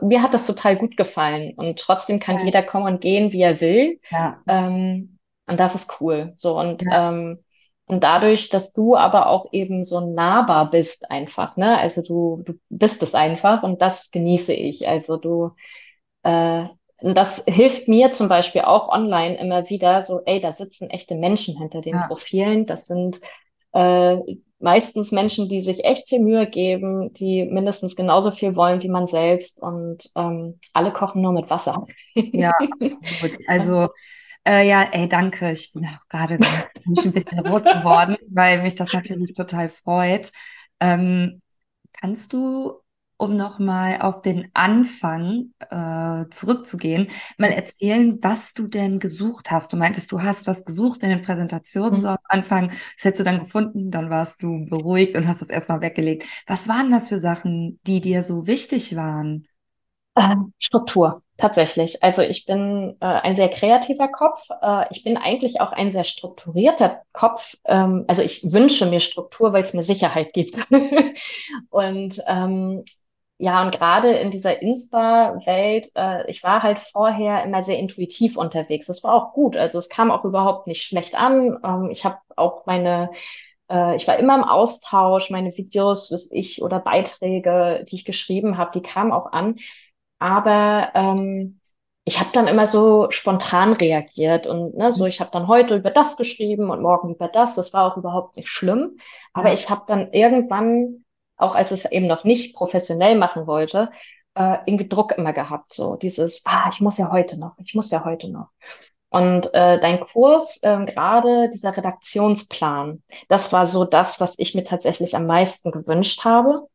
mir 0.00 0.22
hat 0.22 0.34
das 0.34 0.46
total 0.46 0.76
gut 0.76 0.96
gefallen 0.96 1.54
und 1.56 1.78
trotzdem 1.78 2.20
kann 2.20 2.38
ja. 2.38 2.44
jeder 2.44 2.62
kommen 2.62 2.86
und 2.86 3.00
gehen, 3.00 3.32
wie 3.32 3.42
er 3.42 3.60
will. 3.60 4.00
Ja. 4.10 4.42
Ähm, 4.46 5.18
und 5.46 5.60
das 5.60 5.74
ist 5.74 6.00
cool. 6.00 6.32
So 6.36 6.58
und 6.58 6.82
ja. 6.82 7.10
ähm, 7.10 7.44
und 7.86 8.02
dadurch, 8.02 8.48
dass 8.48 8.72
du 8.72 8.96
aber 8.96 9.28
auch 9.28 9.52
eben 9.52 9.84
so 9.84 10.00
nahbar 10.00 10.70
bist 10.70 11.10
einfach, 11.10 11.56
ne? 11.58 11.78
Also 11.78 12.02
du, 12.02 12.42
du 12.44 12.54
bist 12.70 13.02
es 13.02 13.14
einfach 13.14 13.62
und 13.62 13.82
das 13.82 14.10
genieße 14.10 14.54
ich. 14.54 14.88
Also 14.88 15.18
du, 15.18 15.50
äh, 16.22 16.64
das 17.00 17.44
hilft 17.46 17.86
mir 17.86 18.10
zum 18.10 18.28
Beispiel 18.28 18.62
auch 18.62 18.88
online 18.88 19.36
immer 19.36 19.68
wieder 19.68 20.00
so, 20.00 20.22
ey, 20.24 20.40
da 20.40 20.52
sitzen 20.52 20.88
echte 20.88 21.14
Menschen 21.14 21.58
hinter 21.58 21.82
den 21.82 21.96
ja. 21.96 22.06
Profilen. 22.06 22.64
Das 22.64 22.86
sind 22.86 23.20
äh, 23.74 24.16
meistens 24.58 25.12
Menschen, 25.12 25.48
die 25.48 25.60
sich 25.60 25.84
echt 25.84 26.08
viel 26.08 26.20
Mühe 26.20 26.46
geben, 26.48 27.12
die 27.12 27.44
mindestens 27.44 27.96
genauso 27.96 28.30
viel 28.30 28.56
wollen 28.56 28.82
wie 28.82 28.88
man 28.88 29.06
selbst 29.06 29.60
und 29.60 30.10
ähm, 30.16 30.58
alle 30.72 30.92
kochen 30.92 31.20
nur 31.22 31.32
mit 31.32 31.50
Wasser. 31.50 31.86
Ja, 32.14 32.52
absolut. 32.80 33.38
Also 33.46 33.88
äh, 34.46 34.66
ja, 34.68 34.84
ey, 34.92 35.08
danke. 35.08 35.52
Ich 35.52 35.72
bin 35.72 35.86
auch 35.86 36.08
gerade 36.08 36.34
ein 36.34 37.12
bisschen 37.12 37.38
rot 37.40 37.64
geworden, 37.64 38.16
weil 38.28 38.62
mich 38.62 38.74
das 38.74 38.92
natürlich 38.92 39.34
total 39.34 39.68
freut. 39.68 40.30
Ähm, 40.80 41.42
kannst 41.92 42.32
du 42.32 42.83
um 43.16 43.36
nochmal 43.36 44.00
auf 44.00 44.22
den 44.22 44.50
Anfang 44.54 45.52
äh, 45.70 46.28
zurückzugehen, 46.30 47.08
mal 47.38 47.50
erzählen, 47.50 48.18
was 48.22 48.54
du 48.54 48.66
denn 48.66 48.98
gesucht 48.98 49.50
hast. 49.50 49.72
Du 49.72 49.76
meintest, 49.76 50.10
du 50.12 50.22
hast 50.22 50.46
was 50.46 50.64
gesucht 50.64 51.02
in 51.02 51.10
den 51.10 51.22
Präsentationen 51.22 51.94
mhm. 51.94 52.02
so 52.02 52.08
am 52.08 52.18
Anfang. 52.28 52.68
Das 52.96 53.04
hättest 53.04 53.20
du 53.20 53.24
dann 53.24 53.40
gefunden, 53.40 53.90
dann 53.90 54.10
warst 54.10 54.42
du 54.42 54.66
beruhigt 54.66 55.16
und 55.16 55.28
hast 55.28 55.40
das 55.40 55.50
erstmal 55.50 55.80
weggelegt. 55.80 56.24
Was 56.46 56.68
waren 56.68 56.90
das 56.90 57.08
für 57.08 57.18
Sachen, 57.18 57.78
die 57.86 58.00
dir 58.00 58.22
so 58.22 58.46
wichtig 58.46 58.96
waren? 58.96 59.46
Ähm, 60.16 60.52
Struktur, 60.58 61.22
tatsächlich. 61.38 62.02
Also 62.02 62.22
ich 62.22 62.46
bin 62.46 62.96
äh, 63.00 63.06
ein 63.06 63.34
sehr 63.34 63.48
kreativer 63.48 64.08
Kopf. 64.08 64.46
Äh, 64.62 64.86
ich 64.90 65.02
bin 65.02 65.16
eigentlich 65.16 65.60
auch 65.60 65.72
ein 65.72 65.90
sehr 65.90 66.04
strukturierter 66.04 67.02
Kopf. 67.12 67.56
Ähm, 67.64 68.04
also 68.06 68.22
ich 68.22 68.52
wünsche 68.52 68.86
mir 68.86 69.00
Struktur, 69.00 69.52
weil 69.52 69.64
es 69.64 69.74
mir 69.74 69.82
Sicherheit 69.82 70.32
gibt. 70.32 70.56
und 71.70 72.22
ähm, 72.28 72.84
ja, 73.38 73.62
und 73.64 73.72
gerade 73.72 74.12
in 74.12 74.30
dieser 74.30 74.62
Insta-Welt, 74.62 75.90
äh, 75.96 76.30
ich 76.30 76.42
war 76.44 76.62
halt 76.62 76.78
vorher 76.78 77.42
immer 77.42 77.62
sehr 77.62 77.78
intuitiv 77.78 78.36
unterwegs. 78.36 78.86
Das 78.86 79.02
war 79.02 79.12
auch 79.12 79.32
gut. 79.32 79.56
Also 79.56 79.78
es 79.78 79.88
kam 79.88 80.10
auch 80.12 80.24
überhaupt 80.24 80.66
nicht 80.68 80.82
schlecht 80.82 81.16
an. 81.16 81.58
Ähm, 81.64 81.90
ich 81.90 82.04
habe 82.04 82.18
auch 82.36 82.64
meine, 82.66 83.10
äh, 83.68 83.96
ich 83.96 84.06
war 84.06 84.18
immer 84.18 84.36
im 84.36 84.44
Austausch, 84.44 85.30
meine 85.30 85.56
Videos, 85.56 86.12
was 86.12 86.30
ich 86.30 86.62
oder 86.62 86.78
Beiträge, 86.78 87.84
die 87.90 87.96
ich 87.96 88.04
geschrieben 88.04 88.56
habe, 88.56 88.70
die 88.72 88.82
kamen 88.82 89.12
auch 89.12 89.32
an. 89.32 89.56
Aber 90.20 90.90
ähm, 90.94 91.60
ich 92.04 92.20
habe 92.20 92.30
dann 92.32 92.46
immer 92.46 92.66
so 92.66 93.10
spontan 93.10 93.72
reagiert 93.72 94.46
und 94.46 94.76
ne, 94.76 94.92
so, 94.92 95.06
ich 95.06 95.20
habe 95.20 95.30
dann 95.32 95.48
heute 95.48 95.76
über 95.76 95.90
das 95.90 96.16
geschrieben 96.16 96.70
und 96.70 96.82
morgen 96.82 97.14
über 97.14 97.28
das. 97.28 97.56
Das 97.56 97.72
war 97.72 97.90
auch 97.90 97.96
überhaupt 97.96 98.36
nicht 98.36 98.48
schlimm. 98.48 98.98
Aber 99.32 99.48
ja. 99.48 99.54
ich 99.54 99.70
habe 99.70 99.82
dann 99.86 100.12
irgendwann 100.12 101.03
auch 101.36 101.54
als 101.54 101.70
es 101.70 101.84
eben 101.90 102.06
noch 102.06 102.24
nicht 102.24 102.54
professionell 102.54 103.16
machen 103.16 103.46
wollte, 103.46 103.90
äh, 104.34 104.58
irgendwie 104.66 104.88
Druck 104.88 105.12
immer 105.12 105.32
gehabt. 105.32 105.72
So 105.72 105.96
dieses, 105.96 106.42
ah, 106.44 106.68
ich 106.72 106.80
muss 106.80 106.98
ja 106.98 107.10
heute 107.10 107.38
noch, 107.38 107.54
ich 107.58 107.74
muss 107.74 107.90
ja 107.90 108.04
heute 108.04 108.30
noch. 108.30 108.48
Und 109.10 109.54
äh, 109.54 109.78
dein 109.78 110.00
Kurs, 110.00 110.60
äh, 110.62 110.84
gerade 110.84 111.48
dieser 111.48 111.76
Redaktionsplan, 111.76 113.02
das 113.28 113.52
war 113.52 113.66
so 113.66 113.84
das, 113.84 114.20
was 114.20 114.34
ich 114.38 114.54
mir 114.56 114.64
tatsächlich 114.64 115.14
am 115.14 115.26
meisten 115.26 115.70
gewünscht 115.70 116.24
habe. 116.24 116.66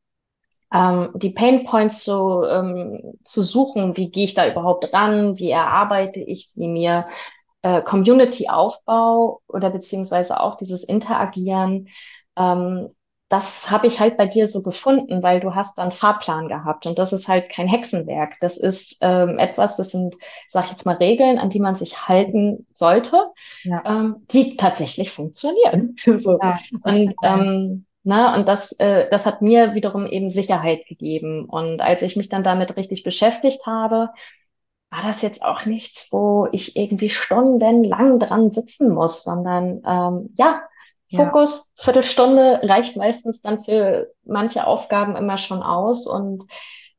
Ähm, 0.73 1.09
die 1.15 1.31
Pain 1.31 1.65
Points 1.65 2.03
so, 2.05 2.45
ähm, 2.45 3.17
zu 3.23 3.41
suchen, 3.41 3.97
wie 3.97 4.09
gehe 4.09 4.23
ich 4.25 4.35
da 4.35 4.47
überhaupt 4.47 4.93
ran, 4.93 5.37
wie 5.37 5.49
erarbeite 5.49 6.21
ich 6.21 6.49
sie 6.49 6.67
mir, 6.67 7.07
äh, 7.61 7.81
Community-Aufbau 7.81 9.41
oder 9.47 9.69
beziehungsweise 9.69 10.39
auch 10.39 10.55
dieses 10.55 10.83
Interagieren, 10.83 11.89
ähm, 12.37 12.95
das 13.29 13.69
habe 13.69 13.85
ich 13.85 13.99
halt 13.99 14.17
bei 14.17 14.25
dir 14.25 14.47
so 14.47 14.63
gefunden, 14.63 15.21
weil 15.21 15.39
du 15.39 15.53
hast 15.53 15.77
dann 15.77 15.91
Fahrplan 15.91 16.47
gehabt 16.47 16.87
und 16.87 16.97
das 16.97 17.13
ist 17.13 17.27
halt 17.27 17.49
kein 17.49 17.67
Hexenwerk. 17.67 18.37
Das 18.41 18.57
ist 18.57 18.97
ähm, 19.01 19.37
etwas, 19.37 19.77
das 19.77 19.91
sind, 19.91 20.15
sag 20.49 20.65
ich 20.65 20.71
jetzt 20.71 20.85
mal, 20.87 20.95
Regeln, 20.95 21.37
an 21.37 21.51
die 21.51 21.59
man 21.59 21.75
sich 21.75 22.07
halten 22.07 22.65
sollte, 22.73 23.27
ja. 23.63 23.83
ähm, 23.85 24.25
die 24.31 24.57
tatsächlich 24.57 25.11
funktionieren. 25.11 25.95
so. 26.17 26.39
ja, 26.41 26.59
und 26.83 27.13
ähm, 27.21 27.85
na, 28.03 28.35
und 28.35 28.47
das, 28.47 28.71
äh, 28.79 29.07
das 29.11 29.27
hat 29.27 29.43
mir 29.43 29.75
wiederum 29.75 30.07
eben 30.07 30.31
Sicherheit 30.31 30.87
gegeben. 30.87 31.45
Und 31.45 31.81
als 31.81 32.01
ich 32.01 32.15
mich 32.15 32.29
dann 32.29 32.43
damit 32.43 32.77
richtig 32.77 33.03
beschäftigt 33.03 33.67
habe, 33.67 34.09
war 34.89 35.01
das 35.03 35.21
jetzt 35.21 35.43
auch 35.43 35.65
nichts, 35.65 36.07
wo 36.11 36.47
ich 36.51 36.75
irgendwie 36.75 37.09
stundenlang 37.09 38.17
dran 38.17 38.49
sitzen 38.49 38.89
muss, 38.89 39.23
sondern 39.23 39.83
ähm, 39.85 40.33
ja, 40.35 40.61
Fokus, 41.11 41.73
ja. 41.77 41.83
Viertelstunde 41.85 42.61
reicht 42.63 42.95
meistens 42.95 43.41
dann 43.41 43.63
für 43.63 44.11
manche 44.23 44.67
Aufgaben 44.67 45.15
immer 45.15 45.37
schon 45.37 45.63
aus. 45.63 46.05
Und 46.05 46.43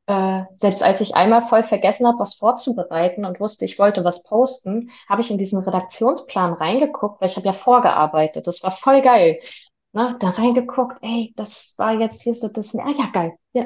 äh, 0.06 0.42
selbst 0.54 0.82
als 0.82 1.00
ich 1.00 1.14
einmal 1.14 1.42
voll 1.42 1.62
vergessen 1.62 2.06
habe, 2.06 2.18
was 2.18 2.34
vorzubereiten 2.34 3.24
und 3.24 3.38
wusste, 3.38 3.64
ich 3.64 3.78
wollte 3.78 4.04
was 4.04 4.24
posten, 4.24 4.90
habe 5.08 5.22
ich 5.22 5.30
in 5.30 5.38
diesen 5.38 5.62
Redaktionsplan 5.62 6.54
reingeguckt, 6.54 7.20
weil 7.20 7.28
ich 7.28 7.36
habe 7.36 7.46
ja 7.46 7.52
vorgearbeitet. 7.52 8.46
Das 8.46 8.62
war 8.62 8.72
voll 8.72 9.02
geil. 9.02 9.38
Ne? 9.92 10.16
Da 10.18 10.30
reingeguckt, 10.30 10.98
ey, 11.02 11.32
das 11.36 11.74
war 11.76 11.94
jetzt 11.94 12.22
hier 12.22 12.34
so 12.34 12.48
das, 12.48 12.74
ah 12.74 12.90
ja, 12.96 13.06
geil. 13.12 13.32
Ja. 13.52 13.64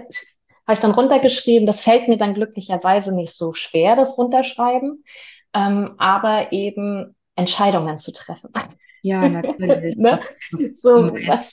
Habe 0.67 0.75
ich 0.75 0.81
dann 0.81 0.93
runtergeschrieben. 0.93 1.67
Das 1.67 1.81
fällt 1.81 2.09
mir 2.09 2.17
dann 2.19 2.35
glücklicherweise 2.35 3.15
nicht 3.15 3.33
so 3.35 3.55
schwer, 3.55 3.97
das 3.97 4.19
Runterschreiben, 4.19 5.05
ähm, 5.55 5.95
aber 5.99 6.53
eben 6.53 7.15
Entscheidungen 7.37 7.99
zu 7.99 8.13
treffen. 8.13 8.51
Ja, 9.05 9.29
natürlich. 9.29 9.97
ne? 9.97 10.19
so, 10.79 11.13
was, 11.27 11.53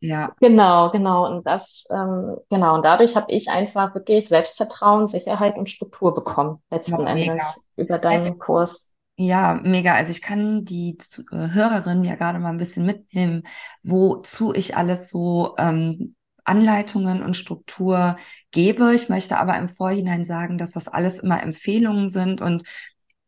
ja. 0.00 0.34
Genau, 0.40 0.90
genau. 0.90 1.28
Und 1.28 1.46
das, 1.46 1.84
ähm, 1.90 2.38
genau. 2.50 2.74
Und 2.74 2.84
dadurch 2.84 3.14
habe 3.14 3.30
ich 3.30 3.48
einfach 3.50 3.94
wirklich 3.94 4.28
Selbstvertrauen, 4.28 5.06
Sicherheit 5.06 5.56
und 5.56 5.70
Struktur 5.70 6.12
bekommen, 6.12 6.60
letzten 6.70 7.06
ja, 7.06 7.14
Endes, 7.14 7.68
über 7.76 7.98
deinen 7.98 8.22
also, 8.22 8.34
Kurs. 8.34 8.94
Ja, 9.16 9.60
mega. 9.62 9.94
Also 9.94 10.10
ich 10.10 10.22
kann 10.22 10.64
die 10.64 10.98
äh, 11.30 11.50
Hörerin 11.52 12.02
ja 12.02 12.16
gerade 12.16 12.40
mal 12.40 12.50
ein 12.50 12.58
bisschen 12.58 12.84
mitnehmen, 12.84 13.44
wozu 13.84 14.52
ich 14.52 14.76
alles 14.76 15.08
so 15.08 15.54
ähm, 15.56 16.16
Anleitungen 16.42 17.22
und 17.22 17.36
Struktur 17.36 18.16
gebe. 18.50 18.92
Ich 18.92 19.08
möchte 19.08 19.38
aber 19.38 19.56
im 19.56 19.68
Vorhinein 19.68 20.24
sagen, 20.24 20.58
dass 20.58 20.72
das 20.72 20.88
alles 20.88 21.20
immer 21.20 21.40
Empfehlungen 21.44 22.08
sind 22.08 22.40
und 22.40 22.64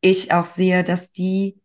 ich 0.01 0.33
auch 0.33 0.45
sehe, 0.45 0.83
dass 0.83 1.13
die 1.13 1.61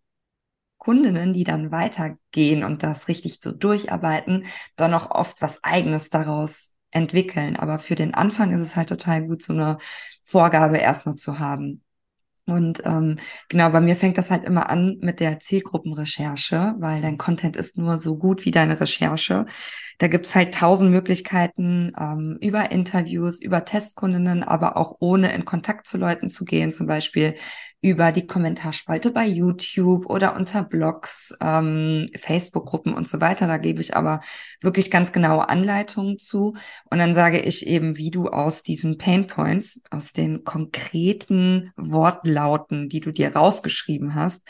Kundinnen, 0.85 1.33
die 1.33 1.43
dann 1.43 1.71
weitergehen 1.71 2.63
und 2.63 2.83
das 2.83 3.07
richtig 3.07 3.39
so 3.41 3.51
durcharbeiten, 3.51 4.45
dann 4.77 4.93
auch 4.93 5.09
oft 5.11 5.41
was 5.41 5.63
eigenes 5.63 6.11
daraus 6.11 6.73
entwickeln. 6.91 7.55
Aber 7.57 7.79
für 7.79 7.95
den 7.95 8.13
Anfang 8.13 8.51
ist 8.53 8.61
es 8.61 8.75
halt 8.75 8.89
total 8.89 9.25
gut, 9.25 9.41
so 9.43 9.53
eine 9.53 9.79
Vorgabe 10.23 10.77
erstmal 10.77 11.15
zu 11.15 11.39
haben. 11.39 11.81
Und 12.47 12.83
ähm, 12.85 13.17
genau, 13.49 13.71
bei 13.71 13.81
mir 13.81 13.95
fängt 13.95 14.19
das 14.19 14.29
halt 14.29 14.43
immer 14.43 14.69
an 14.69 14.97
mit 15.01 15.19
der 15.19 15.39
Zielgruppenrecherche, 15.39 16.75
weil 16.77 17.01
dein 17.01 17.17
Content 17.17 17.55
ist 17.55 17.77
nur 17.77 17.97
so 17.97 18.17
gut 18.19 18.45
wie 18.45 18.51
deine 18.51 18.79
Recherche. 18.79 19.47
Da 19.97 20.07
gibt's 20.07 20.35
halt 20.35 20.53
tausend 20.53 20.91
Möglichkeiten 20.91 21.93
ähm, 21.97 22.37
über 22.41 22.71
Interviews, 22.71 23.41
über 23.41 23.63
Testkundinnen, 23.63 24.43
aber 24.43 24.77
auch 24.77 24.97
ohne 24.99 25.33
in 25.33 25.45
Kontakt 25.45 25.87
zu 25.87 25.97
Leuten 25.97 26.29
zu 26.29 26.43
gehen, 26.43 26.73
zum 26.73 26.87
Beispiel 26.87 27.35
über 27.81 28.11
die 28.11 28.25
Kommentarspalte 28.25 29.11
bei 29.11 29.27
YouTube 29.27 30.07
oder 30.07 30.35
unter 30.35 30.63
Blogs, 30.63 31.37
ähm, 31.39 32.09
Facebook-Gruppen 32.19 32.93
und 32.95 33.07
so 33.07 33.21
weiter. 33.21 33.45
Da 33.45 33.57
gebe 33.57 33.79
ich 33.79 33.95
aber 33.95 34.21
wirklich 34.59 34.89
ganz 34.89 35.11
genaue 35.11 35.49
Anleitungen 35.49 36.17
zu. 36.17 36.55
Und 36.89 36.97
dann 36.97 37.13
sage 37.13 37.39
ich 37.39 37.67
eben, 37.67 37.95
wie 37.95 38.09
du 38.09 38.27
aus 38.27 38.63
diesen 38.63 38.97
Pain 38.97 39.27
Points, 39.27 39.83
aus 39.91 40.13
den 40.13 40.43
konkreten 40.43 41.71
Wortlauten, 41.77 42.89
die 42.89 43.01
du 43.01 43.11
dir 43.11 43.35
rausgeschrieben 43.35 44.15
hast, 44.15 44.47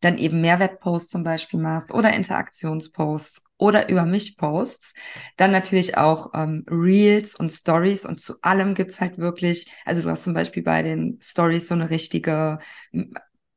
dann 0.00 0.18
eben 0.18 0.40
Mehrwertposts 0.40 1.10
zum 1.10 1.22
Beispiel 1.22 1.60
machst 1.60 1.94
oder 1.94 2.12
Interaktionsposts 2.12 3.43
oder 3.56 3.88
über 3.88 4.04
mich 4.04 4.36
Posts. 4.36 4.94
Dann 5.36 5.50
natürlich 5.52 5.96
auch 5.96 6.32
ähm, 6.34 6.64
Reels 6.68 7.34
und 7.36 7.50
Stories 7.52 8.04
und 8.06 8.20
zu 8.20 8.34
allem 8.42 8.74
gibt's 8.74 9.00
halt 9.00 9.18
wirklich, 9.18 9.70
also 9.84 10.02
du 10.02 10.10
hast 10.10 10.24
zum 10.24 10.34
Beispiel 10.34 10.62
bei 10.62 10.82
den 10.82 11.18
Stories 11.22 11.68
so 11.68 11.74
eine 11.74 11.90
richtige, 11.90 12.58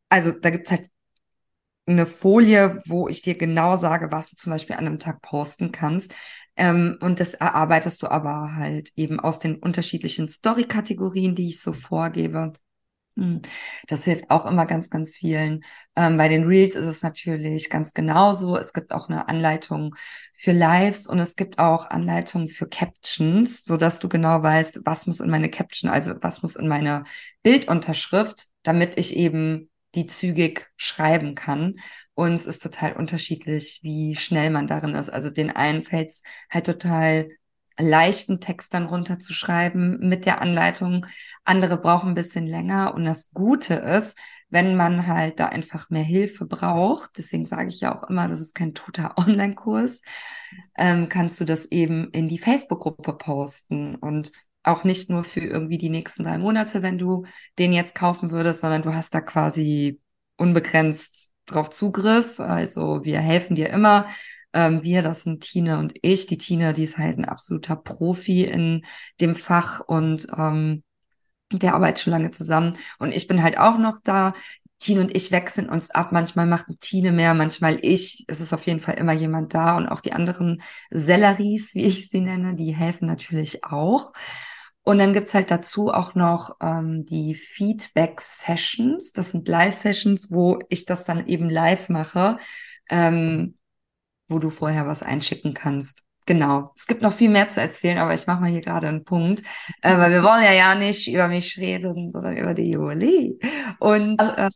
also 0.10 0.32
da 0.32 0.50
gibt's 0.50 0.72
halt 0.72 0.90
eine 1.86 2.06
Folie, 2.06 2.82
wo 2.86 3.08
ich 3.08 3.22
dir 3.22 3.36
genau 3.38 3.78
sage, 3.78 4.12
was 4.12 4.30
du 4.30 4.36
zum 4.36 4.52
Beispiel 4.52 4.76
an 4.76 4.86
einem 4.88 5.00
Tag 5.00 5.22
posten 5.22 5.72
kannst. 5.72 6.14
Ähm, 6.56 6.98
und 7.02 7.20
das 7.20 7.34
erarbeitest 7.34 8.02
du 8.04 8.08
aber 8.08 8.56
halt 8.56 8.92
eben 8.96 9.20
aus 9.20 9.40
den 9.40 9.56
unterschiedlichen 9.58 10.28
Story-Kategorien, 10.28 11.36
die 11.36 11.50
ich 11.50 11.62
so 11.62 11.74
vorgebe. 11.74 12.52
Hm, 13.18 13.42
das 13.88 14.04
hilft 14.06 14.30
auch 14.30 14.46
immer 14.46 14.68
ganz, 14.68 14.90
ganz 14.92 15.18
vielen. 15.18 15.64
Ähm, 15.96 16.18
bei 16.18 16.28
den 16.28 16.44
Reels 16.44 16.76
ist 16.76 16.86
es 16.86 17.02
natürlich 17.02 17.70
ganz 17.72 17.94
genauso. 17.96 18.58
Es 18.58 18.74
gibt 18.74 18.94
auch 18.94 19.10
eine 19.10 19.28
Anleitung 19.28 19.96
für 20.34 20.52
Lives 20.52 21.08
und 21.08 21.18
es 21.20 21.36
gibt 21.36 21.58
auch 21.58 21.90
Anleitungen 21.90 22.48
für 22.48 22.68
Captions, 22.70 23.64
so 23.66 23.76
dass 23.76 23.98
du 24.00 24.08
genau 24.08 24.44
weißt, 24.44 24.82
was 24.86 25.08
muss 25.08 25.20
in 25.20 25.32
meine 25.32 25.50
Caption, 25.50 25.90
also 25.90 26.14
was 26.22 26.44
muss 26.44 26.56
in 26.56 26.68
meine 26.68 27.06
Bildunterschrift, 27.42 28.48
damit 28.62 28.98
ich 29.00 29.16
eben 29.16 29.72
die 29.96 30.06
zügig 30.06 30.68
schreiben 30.78 31.34
kann. 31.34 31.80
Und 32.14 32.34
es 32.34 32.46
ist 32.46 32.62
total 32.62 32.94
unterschiedlich, 32.94 33.80
wie 33.82 34.16
schnell 34.16 34.52
man 34.52 34.68
darin 34.68 34.94
ist. 34.94 35.10
Also 35.10 35.32
den 35.32 35.50
einen 35.50 35.82
fällt 35.84 36.10
es 36.10 36.24
halt 36.52 36.68
total 36.68 37.30
leichten 37.78 38.40
Text 38.40 38.74
dann 38.74 38.86
runterzuschreiben 38.86 40.00
mit 40.00 40.26
der 40.26 40.42
Anleitung. 40.42 41.06
Andere 41.44 41.78
brauchen 41.78 42.10
ein 42.10 42.16
bisschen 42.16 42.48
länger. 42.48 42.94
Und 42.94 43.06
das 43.06 43.32
Gute 43.34 43.76
ist, 43.76 44.18
wenn 44.50 44.76
man 44.76 45.08
halt 45.08 45.40
da 45.40 45.48
einfach 45.48 45.90
mehr 45.90 46.04
Hilfe 46.04 46.46
braucht, 46.46 47.18
deswegen 47.18 47.46
sage 47.46 47.70
ich 47.70 47.82
ja 47.82 47.96
auch 47.96 48.10
immer, 48.10 48.28
das 48.28 48.40
ist 48.40 48.56
kein 48.56 48.74
toter 48.74 49.18
Online-Kurs, 49.18 50.02
ähm, 50.78 51.10
kannst 51.10 51.40
du 51.42 51.46
das 51.46 51.66
eben 51.66 52.10
in 52.12 52.28
die 52.28 52.40
Facebook-Gruppe 52.40 53.14
posten 53.14 53.96
und 53.96 54.32
auch 54.64 54.84
nicht 54.84 55.10
nur 55.10 55.24
für 55.24 55.42
irgendwie 55.42 55.78
die 55.78 55.90
nächsten 55.90 56.24
drei 56.24 56.38
Monate, 56.38 56.82
wenn 56.82 56.98
du 56.98 57.26
den 57.58 57.72
jetzt 57.74 57.96
kaufen 57.96 58.32
würdest, 58.32 58.62
sondern 58.62 58.82
du 58.82 58.94
hast 58.94 59.14
da 59.14 59.22
quasi 59.22 60.02
unbegrenzt 60.38 61.32
drauf 61.46 61.70
Zugriff. 61.70 62.40
Also 62.40 63.04
wir 63.04 63.20
helfen 63.20 63.56
dir 63.56 63.70
immer 63.70 64.08
ähm, 64.54 64.84
wir, 64.84 65.02
das 65.02 65.24
sind 65.24 65.42
Tine 65.42 65.80
und 65.80 65.94
ich. 66.02 66.28
Die 66.28 66.38
Tine, 66.38 66.74
die 66.74 66.84
ist 66.84 66.98
halt 66.98 67.18
ein 67.18 67.26
absoluter 67.26 67.76
Profi 67.76 68.44
in 68.46 68.86
dem 69.20 69.36
Fach 69.36 69.82
und 69.82 70.28
ähm, 70.38 70.84
der 71.52 71.76
arbeitet 71.76 72.04
schon 72.04 72.12
lange 72.12 72.32
zusammen. 72.32 72.78
Und 73.00 73.14
ich 73.14 73.28
bin 73.28 73.42
halt 73.42 73.58
auch 73.58 73.78
noch 73.78 74.00
da. 74.04 74.34
Tine 74.80 75.02
und 75.02 75.16
ich 75.16 75.32
wechseln 75.32 75.70
uns 75.70 75.90
ab. 75.90 76.12
Manchmal 76.12 76.46
macht 76.46 76.68
Tine 76.82 77.12
mehr, 77.12 77.34
manchmal 77.34 77.80
ich. 77.82 78.26
Es 78.28 78.42
ist 78.42 78.54
auf 78.54 78.66
jeden 78.68 78.80
Fall 78.80 78.96
immer 78.96 79.14
jemand 79.14 79.54
da. 79.54 79.76
Und 79.76 79.88
auch 79.88 80.02
die 80.02 80.14
anderen 80.14 80.62
Selleries, 80.92 81.74
wie 81.74 81.86
ich 81.86 82.10
sie 82.10 82.22
nenne, 82.22 82.56
die 82.56 82.76
helfen 82.76 83.08
natürlich 83.08 83.64
auch. 83.64 84.14
Und 84.84 85.00
dann 85.00 85.14
gibt's 85.14 85.34
halt 85.34 85.52
dazu 85.52 85.92
auch 85.92 86.16
noch 86.16 86.58
ähm, 86.62 87.06
die 87.06 87.36
Feedback-Sessions. 87.36 89.14
Das 89.14 89.32
sind 89.32 89.48
Live-Sessions, 89.48 90.32
wo 90.32 90.60
ich 90.70 90.86
das 90.86 91.04
dann 91.04 91.28
eben 91.28 91.50
live 91.50 91.90
mache. 91.90 92.38
Ähm, 92.90 93.58
wo 94.28 94.40
du 94.40 94.50
vorher 94.50 94.88
was 94.88 95.04
einschicken 95.04 95.54
kannst. 95.54 96.04
Genau. 96.26 96.72
Es 96.76 96.88
gibt 96.88 97.02
noch 97.02 97.14
viel 97.14 97.30
mehr 97.30 97.48
zu 97.48 97.62
erzählen, 97.62 97.98
aber 97.98 98.14
ich 98.14 98.28
mache 98.28 98.42
mal 98.42 98.50
hier 98.50 98.62
gerade 98.62 98.88
einen 98.88 99.06
Punkt, 99.06 99.44
äh, 99.82 99.98
weil 99.98 100.12
wir 100.12 100.24
wollen 100.24 100.44
ja 100.44 100.52
ja 100.52 100.76
nicht 100.76 101.08
über 101.08 101.30
mich 101.30 101.58
reden, 101.58 102.12
sondern 102.12 102.36
über 102.36 102.54
die 102.54 102.70
Juli. 102.70 103.40
Und 103.80 104.22
äh, 104.22 104.50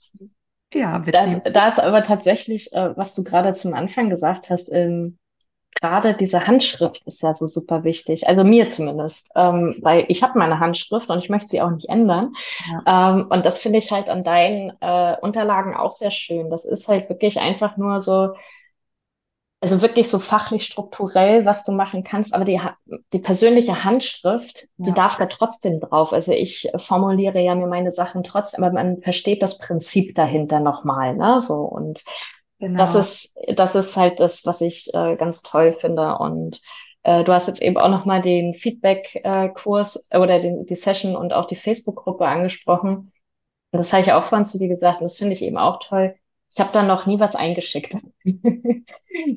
ja, 0.74 0.98
bitte. 1.00 1.42
Da, 1.46 1.50
da 1.50 1.68
ist 1.68 1.80
aber 1.80 2.04
tatsächlich, 2.04 2.74
äh, 2.74 2.96
was 2.98 3.16
du 3.16 3.24
gerade 3.24 3.54
zum 3.54 3.74
Anfang 3.74 4.10
gesagt 4.10 4.50
hast, 4.50 4.70
ähm, 4.72 5.18
gerade 5.80 6.14
diese 6.14 6.46
Handschrift 6.48 7.02
ist 7.06 7.24
ja 7.24 7.34
so 7.34 7.48
super 7.48 7.84
wichtig. 7.84 8.28
Also 8.28 8.44
mir 8.44 8.70
zumindest, 8.70 9.32
ähm, 9.36 9.76
weil 9.82 10.06
ich 10.10 10.24
habe 10.24 10.38
meine 10.38 10.60
Handschrift 10.60 11.10
und 11.10 11.20
ich 11.20 11.30
möchte 11.30 11.48
sie 11.48 11.62
auch 11.62 11.72
nicht 11.72 11.90
ändern. 11.90 12.34
Ja. 12.86 13.14
Ähm, 13.14 13.28
und 13.30 13.46
das 13.46 13.60
finde 13.60 13.80
ich 13.80 13.92
halt 13.92 14.10
an 14.10 14.24
deinen 14.24 14.74
äh, 14.82 15.16
Unterlagen 15.22 15.76
auch 15.76 15.94
sehr 15.94 16.12
schön. 16.12 16.50
Das 16.50 16.66
ist 16.66 16.88
halt 16.88 17.10
wirklich 17.10 17.40
einfach 17.40 17.78
nur 17.78 18.02
so 18.02 18.34
also 19.62 19.84
wirklich 19.84 20.10
so 20.10 20.18
fachlich 20.18 20.66
strukturell, 20.66 21.46
was 21.46 21.64
du 21.64 21.72
machen 21.72 22.04
kannst, 22.04 22.34
aber 22.34 22.46
die, 22.46 22.60
die 23.14 23.20
persönliche 23.20 23.84
Handschrift, 23.84 24.64
ja. 24.78 24.86
die 24.86 24.94
darf 24.94 25.18
da 25.18 25.28
trotzdem 25.28 25.80
drauf. 25.80 26.14
Also 26.14 26.32
ich 26.32 26.68
formuliere 26.78 27.40
ja 27.40 27.54
mir 27.54 27.68
meine 27.68 27.92
Sachen 27.92 28.24
trotzdem, 28.24 28.64
aber 28.64 28.74
man 28.74 29.02
versteht 29.04 29.44
das 29.44 29.60
Prinzip 29.60 30.16
dahinter 30.16 30.60
nochmal, 30.60 31.16
ne, 31.16 31.40
so 31.42 31.62
und 31.62 32.04
genau. 32.58 32.80
das 32.80 32.96
ist, 32.96 33.36
das 33.56 33.76
ist 33.76 33.96
halt 33.96 34.20
das, 34.20 34.48
was 34.48 34.62
ich 34.62 34.92
äh, 34.96 35.16
ganz 35.16 35.44
toll 35.44 35.74
finde 35.74 36.18
und 36.18 36.60
äh, 37.04 37.24
Du 37.24 37.32
hast 37.32 37.48
jetzt 37.48 37.62
eben 37.62 37.78
auch 37.78 37.90
nochmal 37.90 38.22
den 38.22 38.56
Feedback-Kurs 38.56 40.08
äh, 40.10 40.18
oder 40.18 40.40
den, 40.40 40.66
die 40.66 40.76
Session 40.76 41.16
und 41.16 41.34
auch 41.34 41.46
die 41.46 41.56
Facebook-Gruppe 41.56 42.26
angesprochen. 42.26 43.12
Und 43.72 43.78
das 43.78 43.94
habe 43.94 44.02
ich 44.02 44.12
auch 44.12 44.24
vorhin 44.24 44.46
zu 44.46 44.58
dir 44.58 44.68
gesagt 44.68 45.02
und 45.02 45.06
das 45.06 45.18
finde 45.18 45.34
ich 45.34 45.44
eben 45.44 45.58
auch 45.58 45.80
toll 45.88 46.16
ich 46.54 46.60
habe 46.60 46.72
da 46.74 46.84
noch 46.84 47.06
nie 47.06 47.20
was 47.20 47.36
eingeschickt. 47.36 47.96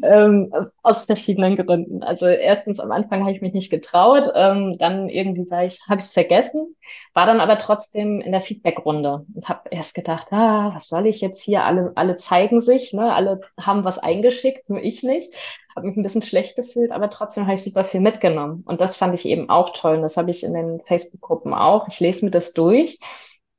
ähm, 0.02 0.52
aus 0.82 1.04
verschiedenen 1.04 1.56
Gründen. 1.56 2.02
Also 2.02 2.26
erstens 2.26 2.80
am 2.80 2.90
Anfang 2.90 3.20
habe 3.20 3.32
ich 3.32 3.40
mich 3.40 3.52
nicht 3.52 3.70
getraut, 3.70 4.32
ähm, 4.34 4.76
dann 4.78 5.08
irgendwie 5.08 5.48
war 5.48 5.64
ich, 5.64 5.80
habe 5.88 6.00
ich 6.00 6.06
es 6.06 6.12
vergessen, 6.12 6.74
war 7.12 7.26
dann 7.26 7.40
aber 7.40 7.58
trotzdem 7.58 8.20
in 8.20 8.32
der 8.32 8.40
Feedback-Runde 8.40 9.26
und 9.32 9.48
habe 9.48 9.68
erst 9.70 9.94
gedacht, 9.94 10.28
ah, 10.32 10.72
was 10.74 10.88
soll 10.88 11.06
ich 11.06 11.20
jetzt 11.20 11.40
hier? 11.40 11.64
Alle, 11.64 11.92
alle 11.94 12.16
zeigen 12.16 12.60
sich, 12.60 12.92
ne? 12.92 13.14
alle 13.14 13.40
haben 13.60 13.84
was 13.84 13.98
eingeschickt, 13.98 14.68
nur 14.68 14.82
ich 14.82 15.04
nicht. 15.04 15.32
Habe 15.76 15.88
mich 15.88 15.96
ein 15.96 16.02
bisschen 16.04 16.22
schlecht 16.22 16.56
gefühlt, 16.56 16.90
aber 16.92 17.10
trotzdem 17.10 17.44
habe 17.44 17.54
ich 17.54 17.64
super 17.64 17.84
viel 17.84 18.00
mitgenommen. 18.00 18.62
Und 18.66 18.80
das 18.80 18.96
fand 18.96 19.14
ich 19.14 19.24
eben 19.24 19.50
auch 19.50 19.70
toll. 19.70 19.96
Und 19.96 20.02
das 20.02 20.16
habe 20.16 20.30
ich 20.30 20.44
in 20.44 20.52
den 20.52 20.80
Facebook-Gruppen 20.86 21.52
auch. 21.52 21.88
Ich 21.88 21.98
lese 21.98 22.24
mir 22.24 22.30
das 22.30 22.52
durch. 22.52 22.98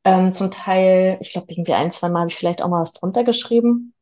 Ähm, 0.06 0.34
zum 0.34 0.52
Teil, 0.52 1.18
ich 1.20 1.32
glaube, 1.32 1.48
irgendwie 1.50 1.74
ein, 1.74 1.92
zwei 1.92 2.10
Mal 2.10 2.20
habe 2.22 2.30
ich 2.30 2.36
vielleicht 2.36 2.62
auch 2.62 2.70
mal 2.70 2.82
was 2.82 2.94
drunter 2.94 3.24
geschrieben. 3.24 3.94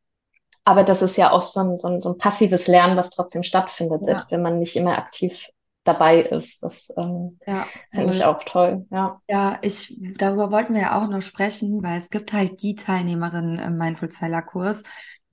Aber 0.66 0.84
das 0.84 1.02
ist 1.02 1.18
ja 1.18 1.32
auch 1.32 1.42
so 1.42 1.60
ein, 1.62 1.80
so 1.80 1.88
ein, 1.88 2.02
so 2.02 2.10
ein 2.10 2.18
passives 2.18 2.68
Lernen, 2.68 2.98
was 2.98 3.10
trotzdem 3.10 3.44
stattfindet, 3.44 4.02
ja. 4.02 4.08
selbst 4.08 4.32
wenn 4.32 4.42
man 4.42 4.60
nicht 4.60 4.76
immer 4.76 4.98
aktiv 4.98 5.48
dabei 5.84 6.22
ist. 6.22 6.64
Das 6.64 6.94
ähm, 6.98 7.40
ja, 7.46 7.68
finde 7.92 8.14
ich 8.14 8.24
auch 8.24 8.44
toll. 8.44 8.86
Ja. 8.90 9.22
ja, 9.28 9.60
ich 9.62 9.98
darüber 10.18 10.52
wollten 10.52 10.74
wir 10.74 10.82
ja 10.82 11.02
auch 11.02 11.10
noch 11.10 11.22
sprechen, 11.22 11.84
weil 11.84 11.98
es 11.98 12.10
gibt 12.10 12.32
halt 12.34 12.62
die 12.62 12.76
Teilnehmerinnen 12.76 13.60
im 13.60 13.78
Mindful 13.78 14.12
Seller 14.12 14.42
Kurs, 14.42 14.84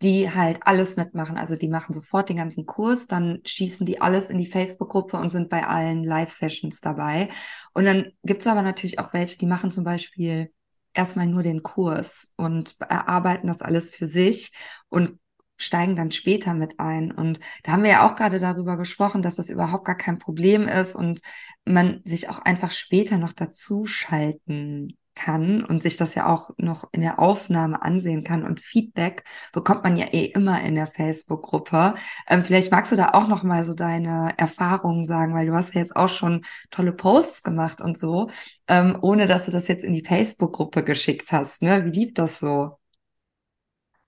die 0.03 0.33
halt 0.33 0.59
alles 0.63 0.97
mitmachen. 0.97 1.37
Also 1.37 1.57
die 1.57 1.69
machen 1.69 1.93
sofort 1.93 2.29
den 2.29 2.39
ganzen 2.39 2.67
Kurs, 2.67 3.07
dann 3.07 3.41
schießen 3.45 3.87
die 3.87 4.01
alles 4.01 4.31
in 4.31 4.39
die 4.39 4.47
Facebook-Gruppe 4.47 5.17
und 5.17 5.31
sind 5.31 5.49
bei 5.49 5.67
allen 5.67 6.03
Live-Sessions 6.03 6.81
dabei. 6.81 7.29
Und 7.75 7.85
dann 7.85 8.13
gibt's 8.25 8.47
aber 8.47 8.63
natürlich 8.63 8.99
auch 8.99 9.13
welche, 9.13 9.39
die 9.39 9.47
machen 9.47 9.71
zum 9.71 9.85
Beispiel 9.85 10.51
erstmal 10.95 11.27
nur 11.27 11.43
den 11.43 11.63
Kurs 11.63 12.33
und 12.37 12.77
erarbeiten 12.81 13.47
das 13.47 13.63
alles 13.63 13.91
für 13.91 14.07
sich 14.07 14.53
und 14.89 15.19
steigen 15.57 15.95
dann 15.95 16.11
später 16.11 16.55
mit 16.55 16.81
ein. 16.81 17.13
Und 17.13 17.39
da 17.63 17.73
haben 17.73 17.83
wir 17.83 17.91
ja 17.91 18.07
auch 18.07 18.17
gerade 18.17 18.41
darüber 18.41 18.77
gesprochen, 18.77 19.23
dass 19.23 19.37
das 19.37 19.51
überhaupt 19.51 19.85
gar 19.85 19.97
kein 19.97 20.19
Problem 20.19 20.67
ist 20.67 20.95
und 20.95 21.21
man 21.65 22.01
sich 22.05 22.29
auch 22.29 22.39
einfach 22.39 22.71
später 22.71 23.19
noch 23.19 23.33
dazu 23.33 23.87
schalten 23.87 24.97
kann 25.15 25.65
und 25.65 25.83
sich 25.83 25.97
das 25.97 26.15
ja 26.15 26.27
auch 26.27 26.51
noch 26.57 26.89
in 26.93 27.01
der 27.01 27.19
Aufnahme 27.19 27.83
ansehen 27.83 28.25
kann. 28.25 28.45
Und 28.45 28.61
Feedback 28.61 29.25
bekommt 29.53 29.85
man 29.85 29.97
ja 29.97 30.07
eh 30.13 30.27
immer 30.27 30.61
in 30.63 30.75
der 30.75 30.87
Facebook-Gruppe. 30.87 31.95
Ähm, 32.29 32.45
vielleicht 32.45 32.73
magst 32.73 32.93
du 32.93 32.97
da 32.97 33.11
auch 33.11 33.29
noch 33.29 33.43
mal 33.43 33.65
so 33.65 33.75
deine 33.75 34.35
Erfahrungen 34.37 35.07
sagen, 35.07 35.35
weil 35.35 35.47
du 35.47 35.55
hast 35.55 35.75
ja 35.75 35.81
jetzt 35.81 35.97
auch 35.97 36.09
schon 36.09 36.45
tolle 36.71 36.93
Posts 36.93 37.43
gemacht 37.43 37.81
und 37.81 37.99
so, 37.99 38.31
ähm, 38.69 38.99
ohne 39.01 39.27
dass 39.27 39.47
du 39.47 39.51
das 39.53 39.69
jetzt 39.69 39.85
in 39.85 39.93
die 39.93 40.05
Facebook-Gruppe 40.05 40.85
geschickt 40.85 41.33
hast. 41.33 41.63
Ne? 41.63 41.85
Wie 41.85 41.91
lief 41.91 42.15
das 42.15 42.39
so? 42.39 42.80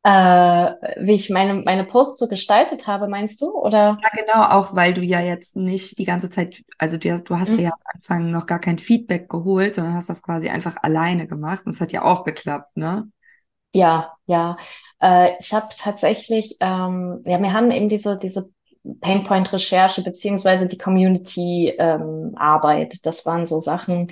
Äh, 0.05 0.73
wie 1.01 1.13
ich 1.13 1.31
meine, 1.31 1.55
meine 1.55 1.85
Posts 1.85 2.19
so 2.19 2.29
gestaltet 2.29 2.89
habe, 2.89 3.07
meinst 3.07 3.41
du? 3.41 3.51
Oder? 3.51 3.99
Ja, 4.03 4.09
genau, 4.15 4.49
auch 4.49 4.75
weil 4.75 4.95
du 4.95 5.01
ja 5.01 5.21
jetzt 5.21 5.55
nicht 5.55 5.99
die 5.99 6.05
ganze 6.05 6.29
Zeit, 6.29 6.65
also 6.79 6.97
du, 6.97 7.23
du 7.23 7.39
hast 7.39 7.53
mhm. 7.53 7.61
ja 7.61 7.71
am 7.71 7.79
Anfang 7.95 8.31
noch 8.31 8.47
gar 8.47 8.59
kein 8.59 8.79
Feedback 8.79 9.29
geholt, 9.29 9.77
sondern 9.77 9.95
hast 9.95 10.09
das 10.09 10.23
quasi 10.23 10.49
einfach 10.49 10.77
alleine 10.83 11.27
gemacht. 11.27 11.67
Und 11.67 11.73
es 11.73 11.81
hat 11.81 11.93
ja 11.93 12.03
auch 12.03 12.25
geklappt, 12.25 12.77
ne? 12.77 13.09
Ja, 13.73 14.13
ja. 14.27 14.57
Äh, 15.01 15.33
ich 15.39 15.55
habe 15.55 15.69
tatsächlich, 15.77 16.57
ähm, 16.61 17.23
ja, 17.25 17.41
wir 17.41 17.53
haben 17.53 17.71
eben 17.71 17.89
diese, 17.89 18.19
diese 18.19 18.51
Painpoint-Recherche 19.01 20.03
beziehungsweise 20.03 20.69
die 20.69 20.79
Community-Arbeit. 20.79 22.95
Ähm, 22.95 23.01
das 23.03 23.25
waren 23.25 23.47
so 23.47 23.61
Sachen, 23.61 24.11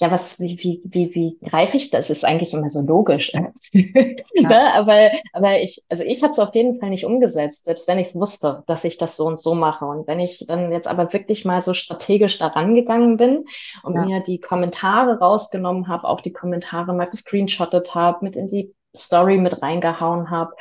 ja, 0.00 0.12
was, 0.12 0.38
wie, 0.38 0.56
wie, 0.62 0.80
wie, 0.84 1.14
wie 1.14 1.38
greife 1.48 1.76
ich 1.76 1.90
das? 1.90 2.08
Ist 2.08 2.24
eigentlich 2.24 2.54
immer 2.54 2.68
so 2.70 2.80
logisch. 2.80 3.32
ja. 3.72 4.48
ne? 4.48 4.74
Aber, 4.74 5.10
aber 5.32 5.60
ich, 5.60 5.82
also 5.88 6.04
ich 6.04 6.22
habe 6.22 6.30
es 6.30 6.38
auf 6.38 6.54
jeden 6.54 6.78
Fall 6.78 6.90
nicht 6.90 7.04
umgesetzt, 7.04 7.64
selbst 7.64 7.88
wenn 7.88 7.98
ich 7.98 8.08
es 8.08 8.14
wusste, 8.14 8.62
dass 8.68 8.84
ich 8.84 8.96
das 8.98 9.16
so 9.16 9.26
und 9.26 9.40
so 9.40 9.54
mache. 9.54 9.84
Und 9.86 10.06
wenn 10.06 10.20
ich 10.20 10.44
dann 10.46 10.70
jetzt 10.70 10.86
aber 10.86 11.12
wirklich 11.12 11.44
mal 11.44 11.60
so 11.60 11.74
strategisch 11.74 12.38
daran 12.38 12.76
gegangen 12.76 13.16
bin 13.16 13.44
und 13.82 13.94
ja. 13.96 14.04
mir 14.04 14.20
die 14.20 14.38
Kommentare 14.38 15.18
rausgenommen 15.18 15.88
habe, 15.88 16.06
auch 16.06 16.20
die 16.20 16.32
Kommentare 16.32 16.94
mal 16.94 17.06
gescreenshottet 17.06 17.96
habe, 17.96 18.24
mit 18.24 18.36
in 18.36 18.46
die 18.46 18.72
Story 18.96 19.38
mit 19.38 19.62
reingehauen 19.62 20.30
habe. 20.30 20.54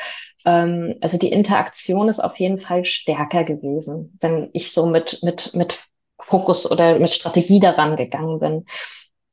Ähm, 0.46 0.96
also 1.02 1.20
die 1.20 1.32
Interaktion 1.32 2.10
ist 2.10 2.20
auf 2.20 2.38
jeden 2.38 2.58
Fall 2.58 2.86
stärker 2.86 3.44
gewesen, 3.44 4.18
wenn 4.20 4.50
ich 4.54 4.72
so 4.72 4.88
mit, 4.88 5.22
mit, 5.22 5.54
mit 5.54 5.78
Fokus 6.20 6.70
oder 6.70 6.98
mit 6.98 7.12
Strategie 7.12 7.60
daran 7.60 7.96
gegangen 7.96 8.40
bin. 8.40 8.66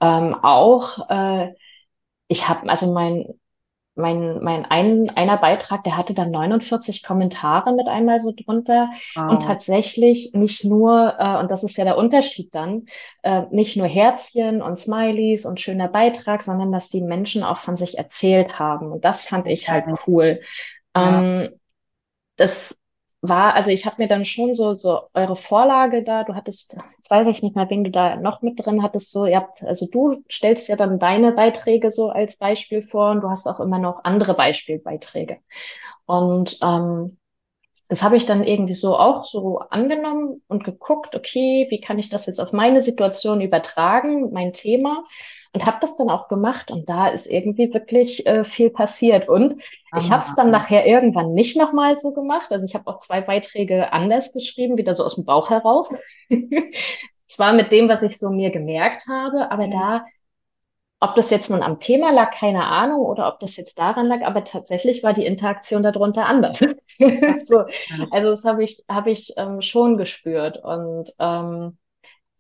Ähm, 0.01 0.35
auch, 0.35 1.09
äh, 1.09 1.55
ich 2.29 2.49
habe, 2.49 2.69
also 2.69 2.93
mein, 2.93 3.27
mein, 3.97 4.43
mein 4.43 4.65
ein, 4.65 5.11
einer 5.11 5.37
Beitrag, 5.37 5.85
der 5.85 5.97
hatte 5.97 6.15
dann 6.15 6.31
49 6.31 7.03
Kommentare 7.05 7.73
mit 7.73 7.87
einmal 7.87 8.19
so 8.19 8.33
drunter 8.33 8.91
wow. 9.15 9.31
und 9.31 9.43
tatsächlich 9.43 10.33
nicht 10.35 10.65
nur, 10.65 11.15
äh, 11.19 11.39
und 11.39 11.51
das 11.51 11.63
ist 11.63 11.77
ja 11.77 11.85
der 11.85 11.97
Unterschied 11.97 12.55
dann, 12.55 12.87
äh, 13.23 13.43
nicht 13.51 13.77
nur 13.77 13.87
Herzchen 13.87 14.63
und 14.63 14.81
Smileys 14.81 15.47
und 15.47 15.61
schöner 15.61 15.89
Beitrag, 15.89 16.43
sondern 16.43 16.73
dass 16.73 16.89
die 16.89 17.03
Menschen 17.03 17.45
auch 17.45 17.59
von 17.59 17.77
sich 17.77 17.97
erzählt 17.97 18.59
haben. 18.59 18.91
Und 18.91 19.05
das 19.05 19.25
fand 19.25 19.47
ich 19.47 19.69
halt 19.69 19.85
cool. 20.07 20.41
Ja. 20.97 21.21
Ähm, 21.21 21.61
das 22.37 22.77
war, 23.29 23.55
also 23.55 23.71
ich 23.71 23.87
habe 23.87 23.97
mir 24.03 24.09
dann 24.09 24.25
schon 24.25 24.55
so, 24.55 24.75
so 24.75 25.03
eure 25.15 25.37
Vorlage 25.37 26.03
da, 26.03 26.25
du 26.25 26.35
hattest, 26.35 26.77
jetzt 26.97 27.11
weiß 27.11 27.27
ich 27.27 27.43
nicht 27.43 27.57
mehr, 27.57 27.69
wen 27.71 27.85
du 27.85 27.91
da 27.91 28.17
noch 28.17 28.43
mit 28.43 28.65
drin 28.65 28.83
hattest, 28.83 29.11
so, 29.11 29.25
ihr 29.25 29.37
habt, 29.37 29.63
also 29.63 29.87
du 29.91 30.23
stellst 30.31 30.69
ja 30.69 30.77
dann 30.77 30.99
deine 30.99 31.33
Beiträge 31.33 31.91
so 31.91 32.11
als 32.11 32.37
Beispiel 32.37 32.83
vor 32.83 33.11
und 33.11 33.23
du 33.23 33.31
hast 33.31 33.47
auch 33.47 33.61
immer 33.61 33.79
noch 33.79 34.05
andere 34.05 34.35
Beispielbeiträge. 34.35 35.39
Und 36.07 36.59
ähm, 36.63 37.17
das 37.89 38.03
habe 38.03 38.17
ich 38.17 38.27
dann 38.27 38.45
irgendwie 38.45 38.75
so 38.75 38.97
auch 38.99 39.25
so 39.25 39.59
angenommen 39.59 40.43
und 40.49 40.65
geguckt, 40.65 41.15
okay, 41.15 41.67
wie 41.71 41.81
kann 41.81 41.99
ich 41.99 42.09
das 42.09 42.27
jetzt 42.27 42.41
auf 42.41 42.53
meine 42.53 42.83
Situation 42.83 43.41
übertragen, 43.41 44.33
mein 44.33 44.53
Thema 44.53 45.05
und 45.55 45.65
habe 45.65 45.79
das 45.81 45.97
dann 45.97 46.11
auch 46.11 46.27
gemacht 46.27 46.73
und 46.73 46.89
da 46.89 47.07
ist 47.07 47.27
irgendwie 47.27 47.73
wirklich 47.73 48.27
äh, 48.27 48.43
viel 48.43 48.71
passiert 48.71 49.29
und 49.29 49.63
Aha. 49.93 50.01
ich 50.01 50.11
habe 50.11 50.23
es 50.23 50.35
dann 50.35 50.51
nachher 50.51 50.85
irgendwann 50.85 51.33
nicht 51.33 51.57
nochmal 51.57 51.97
so 51.97 52.13
gemacht. 52.13 52.51
Also 52.51 52.67
ich 52.67 52.75
habe 52.75 52.89
auch 52.89 52.99
zwei 52.99 53.21
Beiträge 53.21 53.93
anders 53.93 54.33
geschrieben, 54.33 54.77
wieder 54.77 54.97
so 54.97 55.05
aus 55.05 55.15
dem 55.15 55.25
Bauch 55.25 55.51
heraus. 55.51 55.91
Zwar 57.29 57.53
mit 57.53 57.71
dem, 57.71 57.89
was 57.89 58.03
ich 58.03 58.19
so 58.19 58.31
mir 58.31 58.51
gemerkt 58.51 59.07
habe, 59.09 59.53
aber 59.53 59.69
da, 59.69 60.05
ob 60.99 61.15
das 61.15 61.31
jetzt 61.31 61.51
nun 61.51 61.63
am 61.63 61.79
Thema 61.79 62.11
lag, 62.11 62.33
keine 62.33 62.65
Ahnung, 62.65 63.03
oder 63.03 63.29
ob 63.29 63.39
das 63.39 63.57
jetzt 63.57 63.79
daran 63.79 64.09
lag, 64.09 64.23
aber 64.23 64.43
tatsächlich 64.43 65.05
war 65.05 65.13
die 65.13 65.25
Interaktion 65.25 65.85
darunter 65.85 66.27
anders. 66.27 66.59
so, 66.99 67.65
also 68.11 68.31
das 68.33 68.45
habe 68.45 68.65
ich, 68.65 68.85
hab 68.89 69.07
ich 69.07 69.35
ähm, 69.37 69.63
schon 69.63 69.99
gespürt 69.99 70.57
und 70.57 71.15
ähm, 71.21 71.79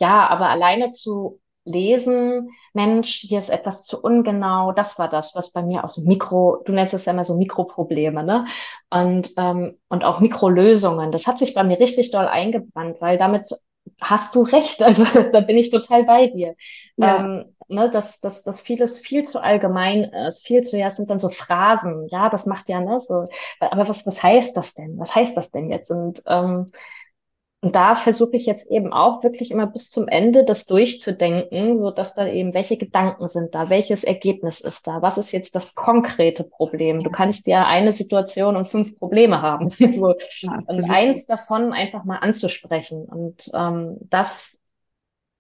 ja, 0.00 0.26
aber 0.26 0.48
alleine 0.48 0.90
zu 0.90 1.40
lesen, 1.64 2.50
Mensch, 2.72 3.20
hier 3.20 3.38
ist 3.38 3.50
etwas 3.50 3.84
zu 3.84 4.02
ungenau. 4.02 4.72
Das 4.72 4.98
war 4.98 5.08
das, 5.08 5.34
was 5.34 5.50
bei 5.50 5.62
mir 5.62 5.84
auch 5.84 5.90
so 5.90 6.02
Mikro, 6.02 6.62
du 6.64 6.72
nennst 6.72 6.94
es 6.94 7.04
ja 7.04 7.12
immer 7.12 7.24
so 7.24 7.36
Mikroprobleme, 7.36 8.22
ne? 8.22 8.46
Und, 8.90 9.32
ähm, 9.36 9.78
und 9.88 10.04
auch 10.04 10.20
Mikrolösungen. 10.20 11.12
Das 11.12 11.26
hat 11.26 11.38
sich 11.38 11.54
bei 11.54 11.64
mir 11.64 11.80
richtig 11.80 12.10
doll 12.10 12.26
eingebrannt, 12.26 13.00
weil 13.00 13.18
damit 13.18 13.48
hast 14.00 14.34
du 14.34 14.42
recht. 14.42 14.80
Also 14.84 15.04
da 15.04 15.40
bin 15.40 15.56
ich 15.56 15.70
total 15.70 16.04
bei 16.04 16.26
dir. 16.28 16.54
Ja. 16.96 17.18
Ähm, 17.20 17.54
ne, 17.68 17.90
dass, 17.90 18.20
dass, 18.20 18.42
dass 18.42 18.60
vieles 18.60 18.98
viel 18.98 19.24
zu 19.24 19.42
allgemein 19.42 20.04
ist, 20.04 20.46
viel 20.46 20.62
zu, 20.62 20.76
ja, 20.76 20.88
es 20.88 20.96
sind 20.96 21.10
dann 21.10 21.20
so 21.20 21.28
Phrasen, 21.28 22.08
ja, 22.10 22.28
das 22.28 22.46
macht 22.46 22.68
ja, 22.68 22.80
ne, 22.80 23.00
so, 23.00 23.24
aber 23.60 23.88
was, 23.88 24.06
was 24.06 24.22
heißt 24.22 24.56
das 24.56 24.74
denn? 24.74 24.98
Was 24.98 25.14
heißt 25.14 25.36
das 25.36 25.50
denn 25.50 25.70
jetzt? 25.70 25.90
Und 25.90 26.22
ähm, 26.26 26.70
und 27.64 27.74
da 27.74 27.94
versuche 27.94 28.36
ich 28.36 28.44
jetzt 28.44 28.70
eben 28.70 28.92
auch 28.92 29.22
wirklich 29.22 29.50
immer 29.50 29.66
bis 29.66 29.88
zum 29.88 30.06
Ende 30.06 30.44
das 30.44 30.66
durchzudenken, 30.66 31.78
so 31.78 31.90
dass 31.90 32.12
da 32.12 32.26
eben 32.26 32.52
welche 32.52 32.76
Gedanken 32.76 33.26
sind 33.26 33.54
da, 33.54 33.70
welches 33.70 34.04
Ergebnis 34.04 34.60
ist 34.60 34.86
da, 34.86 35.00
was 35.00 35.16
ist 35.16 35.32
jetzt 35.32 35.56
das 35.56 35.74
konkrete 35.74 36.44
Problem? 36.44 37.02
Du 37.02 37.08
kannst 37.08 37.46
ja 37.46 37.66
eine 37.66 37.92
Situation 37.92 38.56
und 38.56 38.68
fünf 38.68 38.98
Probleme 38.98 39.40
haben. 39.40 39.70
so. 39.70 40.14
ja, 40.40 40.62
und 40.66 40.90
eins 40.90 41.24
davon 41.24 41.72
einfach 41.72 42.04
mal 42.04 42.18
anzusprechen. 42.18 43.06
Und 43.06 43.50
ähm, 43.54 43.96
das, 44.10 44.58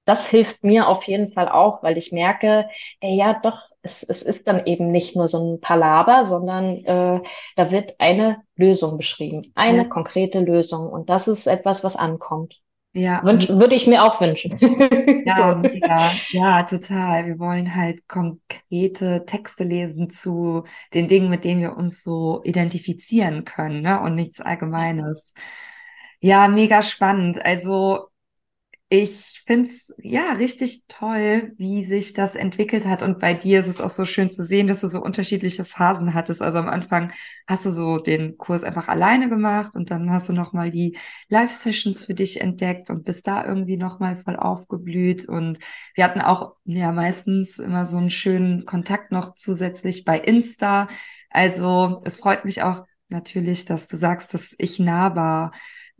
das 0.06 0.26
hilft 0.26 0.64
mir 0.64 0.88
auf 0.88 1.04
jeden 1.04 1.30
Fall 1.30 1.50
auch, 1.50 1.82
weil 1.82 1.98
ich 1.98 2.10
merke, 2.10 2.70
ey, 3.00 3.16
ja, 3.16 3.38
doch, 3.42 3.58
es, 3.84 4.02
es 4.02 4.22
ist 4.22 4.46
dann 4.48 4.66
eben 4.66 4.90
nicht 4.90 5.14
nur 5.14 5.28
so 5.28 5.38
ein 5.54 5.60
Palaber, 5.60 6.26
sondern 6.26 6.84
äh, 6.84 7.20
da 7.56 7.70
wird 7.70 7.94
eine 7.98 8.38
Lösung 8.56 8.96
beschrieben, 8.96 9.52
eine 9.54 9.78
ja. 9.78 9.84
konkrete 9.84 10.40
Lösung. 10.40 10.88
Und 10.88 11.10
das 11.10 11.28
ist 11.28 11.46
etwas, 11.46 11.84
was 11.84 11.94
ankommt. 11.94 12.60
Ja. 12.94 13.22
Wünsch, 13.24 13.48
würde 13.48 13.74
ich 13.74 13.86
mir 13.86 14.04
auch 14.04 14.20
wünschen. 14.20 14.58
Ja, 15.26 15.58
so. 15.62 15.68
ja, 15.70 16.12
ja, 16.32 16.62
total. 16.64 17.26
Wir 17.26 17.38
wollen 17.38 17.74
halt 17.74 18.06
konkrete 18.08 19.24
Texte 19.24 19.64
lesen 19.64 20.10
zu 20.10 20.64
den 20.92 21.08
Dingen, 21.08 21.30
mit 21.30 21.44
denen 21.44 21.62
wir 21.62 21.78
uns 21.78 22.02
so 22.02 22.42
identifizieren 22.44 23.46
können, 23.46 23.80
ne? 23.80 24.02
Und 24.02 24.14
nichts 24.14 24.42
Allgemeines. 24.42 25.32
Ja, 26.20 26.46
mega 26.48 26.82
spannend. 26.82 27.42
Also 27.42 28.08
Ich 28.96 29.42
finde 29.44 29.68
es 29.68 29.92
ja 29.98 30.34
richtig 30.34 30.84
toll, 30.86 31.52
wie 31.56 31.82
sich 31.84 32.12
das 32.12 32.36
entwickelt 32.36 32.86
hat. 32.86 33.02
Und 33.02 33.18
bei 33.18 33.34
dir 33.34 33.58
ist 33.58 33.66
es 33.66 33.80
auch 33.80 33.90
so 33.90 34.04
schön 34.04 34.30
zu 34.30 34.44
sehen, 34.44 34.68
dass 34.68 34.82
du 34.82 34.86
so 34.86 35.02
unterschiedliche 35.02 35.64
Phasen 35.64 36.14
hattest. 36.14 36.40
Also 36.40 36.58
am 36.58 36.68
Anfang 36.68 37.12
hast 37.48 37.66
du 37.66 37.70
so 37.72 37.98
den 37.98 38.38
Kurs 38.38 38.62
einfach 38.62 38.86
alleine 38.86 39.28
gemacht 39.28 39.74
und 39.74 39.90
dann 39.90 40.12
hast 40.12 40.28
du 40.28 40.32
nochmal 40.32 40.70
die 40.70 40.96
Live-Sessions 41.28 42.04
für 42.04 42.14
dich 42.14 42.40
entdeckt 42.40 42.88
und 42.88 43.04
bist 43.04 43.26
da 43.26 43.44
irgendwie 43.44 43.76
nochmal 43.76 44.16
voll 44.16 44.36
aufgeblüht. 44.36 45.28
Und 45.28 45.58
wir 45.96 46.04
hatten 46.04 46.20
auch 46.20 46.54
ja 46.64 46.92
meistens 46.92 47.58
immer 47.58 47.86
so 47.86 47.96
einen 47.96 48.10
schönen 48.10 48.64
Kontakt 48.64 49.10
noch 49.10 49.34
zusätzlich 49.34 50.04
bei 50.04 50.20
Insta. 50.20 50.86
Also 51.30 52.00
es 52.04 52.18
freut 52.18 52.44
mich 52.44 52.62
auch 52.62 52.84
natürlich, 53.08 53.64
dass 53.64 53.88
du 53.88 53.96
sagst, 53.96 54.34
dass 54.34 54.54
ich 54.56 54.78
nahbar 54.78 55.50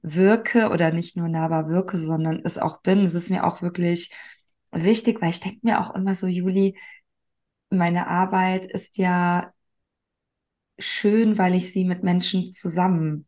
wirke 0.04 0.68
oder 0.70 0.92
nicht 0.92 1.16
nur 1.16 1.28
nahbar 1.28 1.68
wirke, 1.68 1.98
sondern 1.98 2.40
es 2.44 2.58
auch 2.58 2.82
bin. 2.82 3.00
Es 3.00 3.14
ist 3.14 3.30
mir 3.30 3.44
auch 3.46 3.62
wirklich 3.62 4.12
wichtig, 4.70 5.22
weil 5.22 5.30
ich 5.30 5.40
denke 5.40 5.60
mir 5.62 5.80
auch 5.80 5.94
immer 5.94 6.14
so, 6.14 6.26
Juli, 6.26 6.78
meine 7.70 8.06
Arbeit 8.08 8.66
ist 8.66 8.98
ja 8.98 9.52
schön, 10.78 11.38
weil 11.38 11.54
ich 11.54 11.72
sie 11.72 11.84
mit 11.84 12.02
Menschen 12.02 12.50
zusammen 12.52 13.26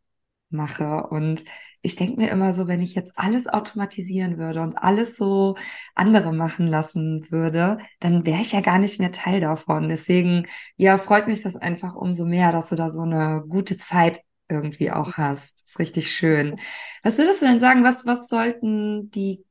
mache. 0.50 1.06
Und 1.08 1.44
ich 1.82 1.96
denke 1.96 2.20
mir 2.20 2.30
immer 2.30 2.52
so, 2.52 2.66
wenn 2.68 2.82
ich 2.82 2.94
jetzt 2.94 3.12
alles 3.16 3.46
automatisieren 3.46 4.38
würde 4.38 4.60
und 4.62 4.76
alles 4.76 5.16
so 5.16 5.56
andere 5.94 6.32
machen 6.32 6.66
lassen 6.66 7.26
würde, 7.30 7.78
dann 8.00 8.26
wäre 8.26 8.40
ich 8.42 8.52
ja 8.52 8.60
gar 8.60 8.78
nicht 8.78 9.00
mehr 9.00 9.12
Teil 9.12 9.40
davon. 9.40 9.88
Deswegen, 9.88 10.46
ja, 10.76 10.98
freut 10.98 11.26
mich 11.28 11.42
das 11.42 11.56
einfach 11.56 11.94
umso 11.94 12.26
mehr, 12.26 12.52
dass 12.52 12.68
du 12.68 12.76
da 12.76 12.90
so 12.90 13.02
eine 13.02 13.44
gute 13.48 13.78
Zeit 13.78 14.20
irgendwie 14.48 14.90
auch 14.92 15.14
hast. 15.14 15.62
Das 15.64 15.72
ist 15.72 15.78
richtig 15.78 16.12
schön. 16.14 16.59
Was 17.02 17.18
würdest 17.18 17.42
du 17.42 17.46
denn 17.46 17.61
sagen, 17.61 17.85
was, 17.85 18.06
was 18.06 18.28
sollten 18.28 19.11
die, 19.11 19.44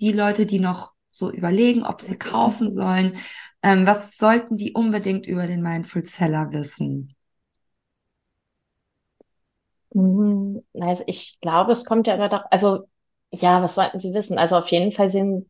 die 0.00 0.12
Leute, 0.12 0.44
die 0.46 0.58
noch 0.60 0.92
so 1.10 1.30
überlegen, 1.30 1.82
ob 1.84 2.02
sie 2.02 2.18
kaufen 2.18 2.70
sollen, 2.70 3.16
ähm, 3.62 3.86
was 3.86 4.16
sollten 4.18 4.56
die 4.58 4.72
unbedingt 4.74 5.26
über 5.26 5.46
den 5.46 5.62
Mindful 5.62 6.04
Seller 6.04 6.52
wissen? 6.52 7.14
Mhm. 9.94 10.64
Also 10.80 11.04
ich 11.06 11.38
glaube, 11.40 11.72
es 11.72 11.84
kommt 11.84 12.06
ja 12.06 12.14
immer 12.14 12.28
doch, 12.28 12.44
also 12.50 12.88
ja, 13.30 13.62
was 13.62 13.74
sollten 13.74 13.98
Sie 13.98 14.14
wissen? 14.14 14.38
Also 14.38 14.56
auf 14.56 14.68
jeden 14.68 14.92
Fall 14.92 15.08
sind, 15.08 15.48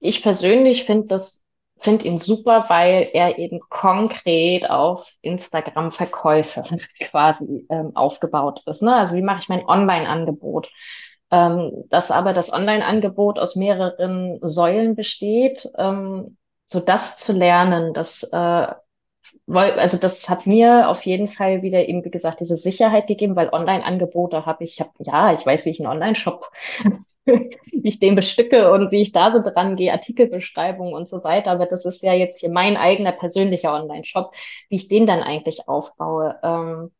ich 0.00 0.22
persönlich 0.22 0.84
finde 0.86 1.08
das 1.08 1.43
finde 1.78 2.06
ihn 2.06 2.18
super, 2.18 2.66
weil 2.68 3.08
er 3.12 3.38
eben 3.38 3.60
konkret 3.68 4.68
auf 4.70 5.12
Instagram 5.22 5.92
Verkäufe 5.92 6.62
quasi 7.00 7.66
ähm, 7.70 7.94
aufgebaut 7.94 8.62
ist. 8.66 8.82
Ne? 8.82 8.94
Also 8.94 9.14
wie 9.14 9.22
mache 9.22 9.40
ich 9.40 9.48
mein 9.48 9.66
Online-Angebot? 9.66 10.70
Ähm, 11.30 11.84
dass 11.90 12.10
aber 12.10 12.32
das 12.32 12.52
Online-Angebot 12.52 13.38
aus 13.38 13.56
mehreren 13.56 14.38
Säulen 14.42 14.94
besteht, 14.94 15.68
ähm, 15.78 16.36
so 16.66 16.80
das 16.80 17.18
zu 17.18 17.32
lernen, 17.32 17.92
das 17.92 18.22
äh, 18.32 18.66
also 19.46 19.98
das 19.98 20.28
hat 20.28 20.46
mir 20.46 20.88
auf 20.88 21.04
jeden 21.04 21.28
Fall 21.28 21.62
wieder 21.62 21.86
eben, 21.88 22.04
wie 22.04 22.10
gesagt, 22.10 22.40
diese 22.40 22.56
Sicherheit 22.56 23.06
gegeben, 23.06 23.36
weil 23.36 23.50
Online-Angebote 23.50 24.46
habe 24.46 24.64
ich, 24.64 24.80
hab, 24.80 24.92
ja, 25.00 25.32
ich 25.32 25.44
weiß, 25.44 25.64
wie 25.64 25.70
ich 25.70 25.80
einen 25.80 25.90
Online-Shop 25.90 26.50
wie 27.84 27.88
ich 27.88 28.00
den 28.00 28.14
bestücke 28.14 28.72
und 28.72 28.90
wie 28.92 29.02
ich 29.02 29.12
da 29.12 29.30
so 29.30 29.42
dran 29.42 29.76
gehe, 29.76 29.92
Artikelbeschreibungen 29.92 30.94
und 30.94 31.06
so 31.06 31.22
weiter. 31.22 31.50
Aber 31.50 31.66
das 31.66 31.84
ist 31.84 32.02
ja 32.02 32.14
jetzt 32.14 32.40
hier 32.40 32.48
mein 32.48 32.78
eigener 32.78 33.12
persönlicher 33.12 33.74
Online-Shop, 33.74 34.32
wie 34.70 34.76
ich 34.76 34.88
den 34.88 35.06
dann 35.06 35.22
eigentlich 35.22 35.68
aufbaue. 35.68 36.34
Ähm, 36.42 36.92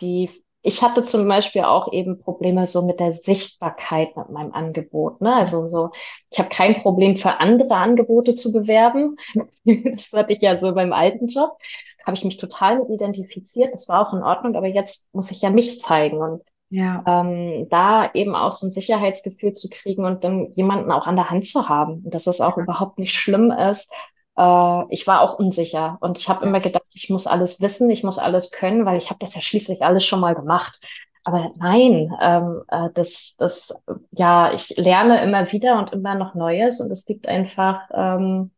die, 0.00 0.30
ich 0.62 0.80
hatte 0.80 1.04
zum 1.04 1.28
Beispiel 1.28 1.64
auch 1.64 1.92
eben 1.92 2.18
Probleme 2.18 2.66
so 2.66 2.80
mit 2.80 3.00
der 3.00 3.12
Sichtbarkeit 3.12 4.16
mit 4.16 4.30
meinem 4.30 4.54
Angebot. 4.54 5.20
Ne? 5.20 5.34
Also 5.34 5.68
so, 5.68 5.90
ich 6.30 6.38
habe 6.38 6.48
kein 6.48 6.80
Problem 6.80 7.16
für 7.16 7.38
andere 7.38 7.74
Angebote 7.74 8.34
zu 8.34 8.50
bewerben. 8.50 9.16
das 9.64 10.10
hatte 10.14 10.32
ich 10.32 10.40
ja 10.40 10.56
so 10.56 10.72
beim 10.74 10.94
alten 10.94 11.28
Job. 11.28 11.58
Habe 12.06 12.16
ich 12.16 12.24
mich 12.24 12.38
total 12.38 12.78
mit 12.78 12.88
identifiziert. 12.88 13.74
Das 13.74 13.90
war 13.90 14.08
auch 14.08 14.14
in 14.14 14.22
Ordnung, 14.22 14.56
aber 14.56 14.68
jetzt 14.68 15.14
muss 15.14 15.30
ich 15.30 15.42
ja 15.42 15.50
mich 15.50 15.80
zeigen 15.80 16.16
und 16.16 16.42
ja. 16.70 17.02
Ähm, 17.06 17.66
da 17.68 18.10
eben 18.14 18.34
auch 18.34 18.52
so 18.52 18.66
ein 18.66 18.72
Sicherheitsgefühl 18.72 19.54
zu 19.54 19.68
kriegen 19.68 20.04
und 20.04 20.24
dann 20.24 20.50
jemanden 20.52 20.92
auch 20.92 21.06
an 21.06 21.16
der 21.16 21.30
Hand 21.30 21.46
zu 21.48 21.68
haben. 21.68 22.02
Und 22.04 22.14
dass 22.14 22.26
es 22.26 22.40
auch 22.40 22.56
ja. 22.56 22.62
überhaupt 22.62 22.98
nicht 22.98 23.14
schlimm 23.14 23.50
ist. 23.50 23.92
Äh, 24.36 24.82
ich 24.90 25.06
war 25.06 25.20
auch 25.20 25.38
unsicher 25.38 25.98
und 26.00 26.18
ich 26.18 26.28
habe 26.28 26.46
immer 26.46 26.60
gedacht, 26.60 26.84
ich 26.94 27.10
muss 27.10 27.26
alles 27.26 27.60
wissen, 27.60 27.90
ich 27.90 28.04
muss 28.04 28.18
alles 28.18 28.52
können, 28.52 28.86
weil 28.86 28.98
ich 28.98 29.10
habe 29.10 29.18
das 29.18 29.34
ja 29.34 29.40
schließlich 29.40 29.82
alles 29.82 30.04
schon 30.06 30.20
mal 30.20 30.34
gemacht. 30.34 30.80
Aber 31.24 31.50
nein, 31.56 32.14
ähm, 32.20 32.62
äh, 32.68 32.88
das, 32.94 33.34
das, 33.36 33.74
ja, 34.12 34.52
ich 34.52 34.70
lerne 34.76 35.22
immer 35.22 35.50
wieder 35.52 35.78
und 35.78 35.92
immer 35.92 36.14
noch 36.14 36.34
Neues 36.34 36.80
und 36.80 36.90
es 36.90 37.04
gibt 37.04 37.28
einfach, 37.28 37.82
ähm, 37.92 38.52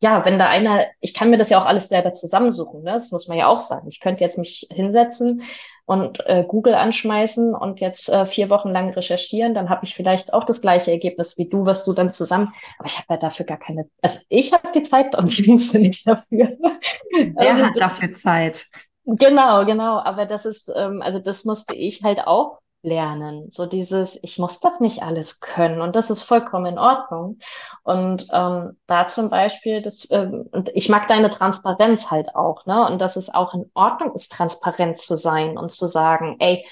ja, 0.00 0.24
wenn 0.24 0.38
da 0.38 0.48
einer, 0.48 0.86
ich 1.00 1.14
kann 1.14 1.30
mir 1.30 1.38
das 1.38 1.50
ja 1.50 1.60
auch 1.60 1.66
alles 1.66 1.88
selber 1.88 2.12
zusammensuchen, 2.12 2.82
ne? 2.82 2.92
das 2.92 3.10
muss 3.10 3.28
man 3.28 3.38
ja 3.38 3.46
auch 3.46 3.60
sagen. 3.60 3.88
Ich 3.88 4.00
könnte 4.00 4.22
jetzt 4.22 4.38
mich 4.38 4.66
hinsetzen 4.70 5.42
und 5.86 6.20
äh, 6.26 6.44
Google 6.46 6.74
anschmeißen 6.74 7.54
und 7.54 7.80
jetzt 7.80 8.08
äh, 8.08 8.26
vier 8.26 8.50
Wochen 8.50 8.70
lang 8.70 8.90
recherchieren, 8.90 9.54
dann 9.54 9.68
habe 9.68 9.84
ich 9.84 9.94
vielleicht 9.94 10.32
auch 10.32 10.44
das 10.44 10.60
gleiche 10.60 10.90
Ergebnis 10.90 11.38
wie 11.38 11.48
du, 11.48 11.64
was 11.64 11.84
du 11.84 11.92
dann 11.92 12.12
zusammen. 12.12 12.52
Aber 12.78 12.86
ich 12.86 12.96
habe 12.96 13.06
ja 13.10 13.16
dafür 13.16 13.46
gar 13.46 13.58
keine. 13.58 13.88
Also 14.02 14.18
ich 14.28 14.52
habe 14.52 14.72
die 14.74 14.82
Zeit 14.82 15.16
und 15.16 15.26
die 15.38 15.42
Dienste 15.42 15.78
nicht 15.78 16.06
dafür. 16.06 16.56
Wer 17.36 17.52
also, 17.52 17.66
hat 17.66 17.76
dafür 17.78 18.12
Zeit? 18.12 18.66
Genau, 19.06 19.64
genau. 19.66 19.98
Aber 19.98 20.26
das 20.26 20.46
ist, 20.46 20.70
ähm, 20.74 21.02
also 21.02 21.18
das 21.18 21.44
musste 21.44 21.74
ich 21.74 22.02
halt 22.02 22.20
auch 22.26 22.58
lernen. 22.84 23.50
So 23.50 23.66
dieses, 23.66 24.18
ich 24.22 24.38
muss 24.38 24.60
das 24.60 24.78
nicht 24.80 25.02
alles 25.02 25.40
können 25.40 25.80
und 25.80 25.96
das 25.96 26.10
ist 26.10 26.22
vollkommen 26.22 26.66
in 26.66 26.78
Ordnung. 26.78 27.38
Und 27.82 28.26
ähm, 28.32 28.76
da 28.86 29.08
zum 29.08 29.30
Beispiel, 29.30 29.82
das, 29.82 30.06
ähm, 30.10 30.48
und 30.52 30.70
ich 30.74 30.88
mag 30.88 31.08
deine 31.08 31.30
Transparenz 31.30 32.10
halt 32.10 32.34
auch, 32.36 32.66
ne? 32.66 32.86
Und 32.86 33.00
dass 33.00 33.16
es 33.16 33.34
auch 33.34 33.54
in 33.54 33.70
Ordnung 33.74 34.14
ist, 34.14 34.32
transparent 34.32 34.98
zu 34.98 35.16
sein 35.16 35.58
und 35.58 35.72
zu 35.72 35.88
sagen, 35.88 36.36
ey, 36.38 36.64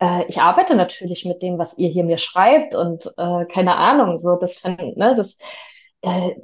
äh, 0.00 0.24
ich 0.28 0.40
arbeite 0.40 0.74
natürlich 0.76 1.24
mit 1.24 1.42
dem, 1.42 1.58
was 1.58 1.78
ihr 1.78 1.88
hier 1.88 2.04
mir 2.04 2.18
schreibt 2.18 2.74
und 2.74 3.06
äh, 3.16 3.46
keine 3.46 3.76
Ahnung, 3.76 4.18
so 4.20 4.36
das, 4.36 4.62
ne, 4.64 5.14
das 5.16 5.38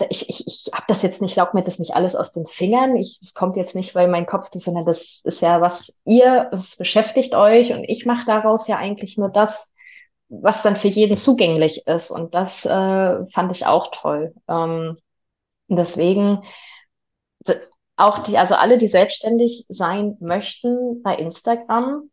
ich, 0.09 0.29
ich, 0.29 0.47
ich 0.47 0.71
habe 0.73 0.85
das 0.89 1.03
jetzt 1.03 1.21
nicht, 1.21 1.35
saug 1.35 1.55
mir 1.55 1.63
das 1.63 1.79
nicht 1.79 1.95
alles 1.95 2.17
aus 2.17 2.33
den 2.33 2.47
Fingern. 2.47 2.97
Das 2.97 3.35
kommt 3.35 3.57
jetzt 3.57 3.75
nicht, 3.75 3.95
weil 3.95 4.09
mein 4.09 4.27
Kopf, 4.27 4.49
sondern 4.53 4.85
das 4.85 5.23
ist 5.25 5.41
ja 5.41 5.61
was 5.61 6.01
ihr, 6.05 6.51
es 6.53 6.77
beschäftigt 6.77 7.35
euch 7.35 7.73
und 7.73 7.85
ich 7.85 8.07
mache 8.07 8.27
daraus 8.27 8.67
ja 8.67 8.77
eigentlich 8.77 9.17
nur 9.19 9.29
das, 9.29 9.67
was 10.29 10.63
dann 10.63 10.77
für 10.77 10.89
jeden 10.89 11.17
zugänglich 11.17 11.87
ist. 11.87 12.11
Und 12.11 12.35
das 12.35 12.65
äh, 12.65 13.27
fand 13.29 13.53
ich 13.53 13.67
auch 13.67 13.91
toll. 13.91 14.35
Ähm, 14.49 14.97
deswegen 15.69 16.43
auch 17.97 18.21
die, 18.21 18.39
also 18.39 18.55
alle, 18.55 18.79
die 18.79 18.89
selbstständig 18.89 19.67
sein 19.69 20.17
möchten 20.21 21.03
bei 21.03 21.15
Instagram, 21.17 22.11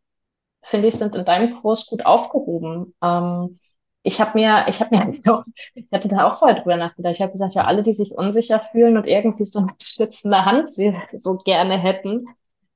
finde 0.62 0.88
ich, 0.88 0.96
sind 0.96 1.16
in 1.16 1.24
deinem 1.24 1.54
Kurs 1.54 1.86
gut 1.86 2.04
aufgehoben. 2.04 2.94
Ähm, 3.02 3.58
ich 4.02 4.20
habe 4.20 4.38
mir, 4.38 4.66
ich 4.68 4.80
habe 4.80 4.96
mir 4.96 5.20
auch, 5.32 5.44
ich 5.74 5.86
hatte 5.92 6.08
da 6.08 6.28
auch 6.28 6.38
vorher 6.38 6.60
drüber 6.60 6.76
nachgedacht. 6.76 7.14
Ich 7.14 7.22
habe 7.22 7.32
gesagt, 7.32 7.54
ja, 7.54 7.64
alle, 7.64 7.82
die 7.82 7.92
sich 7.92 8.12
unsicher 8.12 8.60
fühlen 8.72 8.96
und 8.96 9.06
irgendwie 9.06 9.44
so 9.44 9.60
eine 9.60 9.74
schützende 9.82 10.44
Hand 10.44 10.70
sie 10.70 10.96
so 11.12 11.36
gerne 11.36 11.78
hätten. 11.78 12.26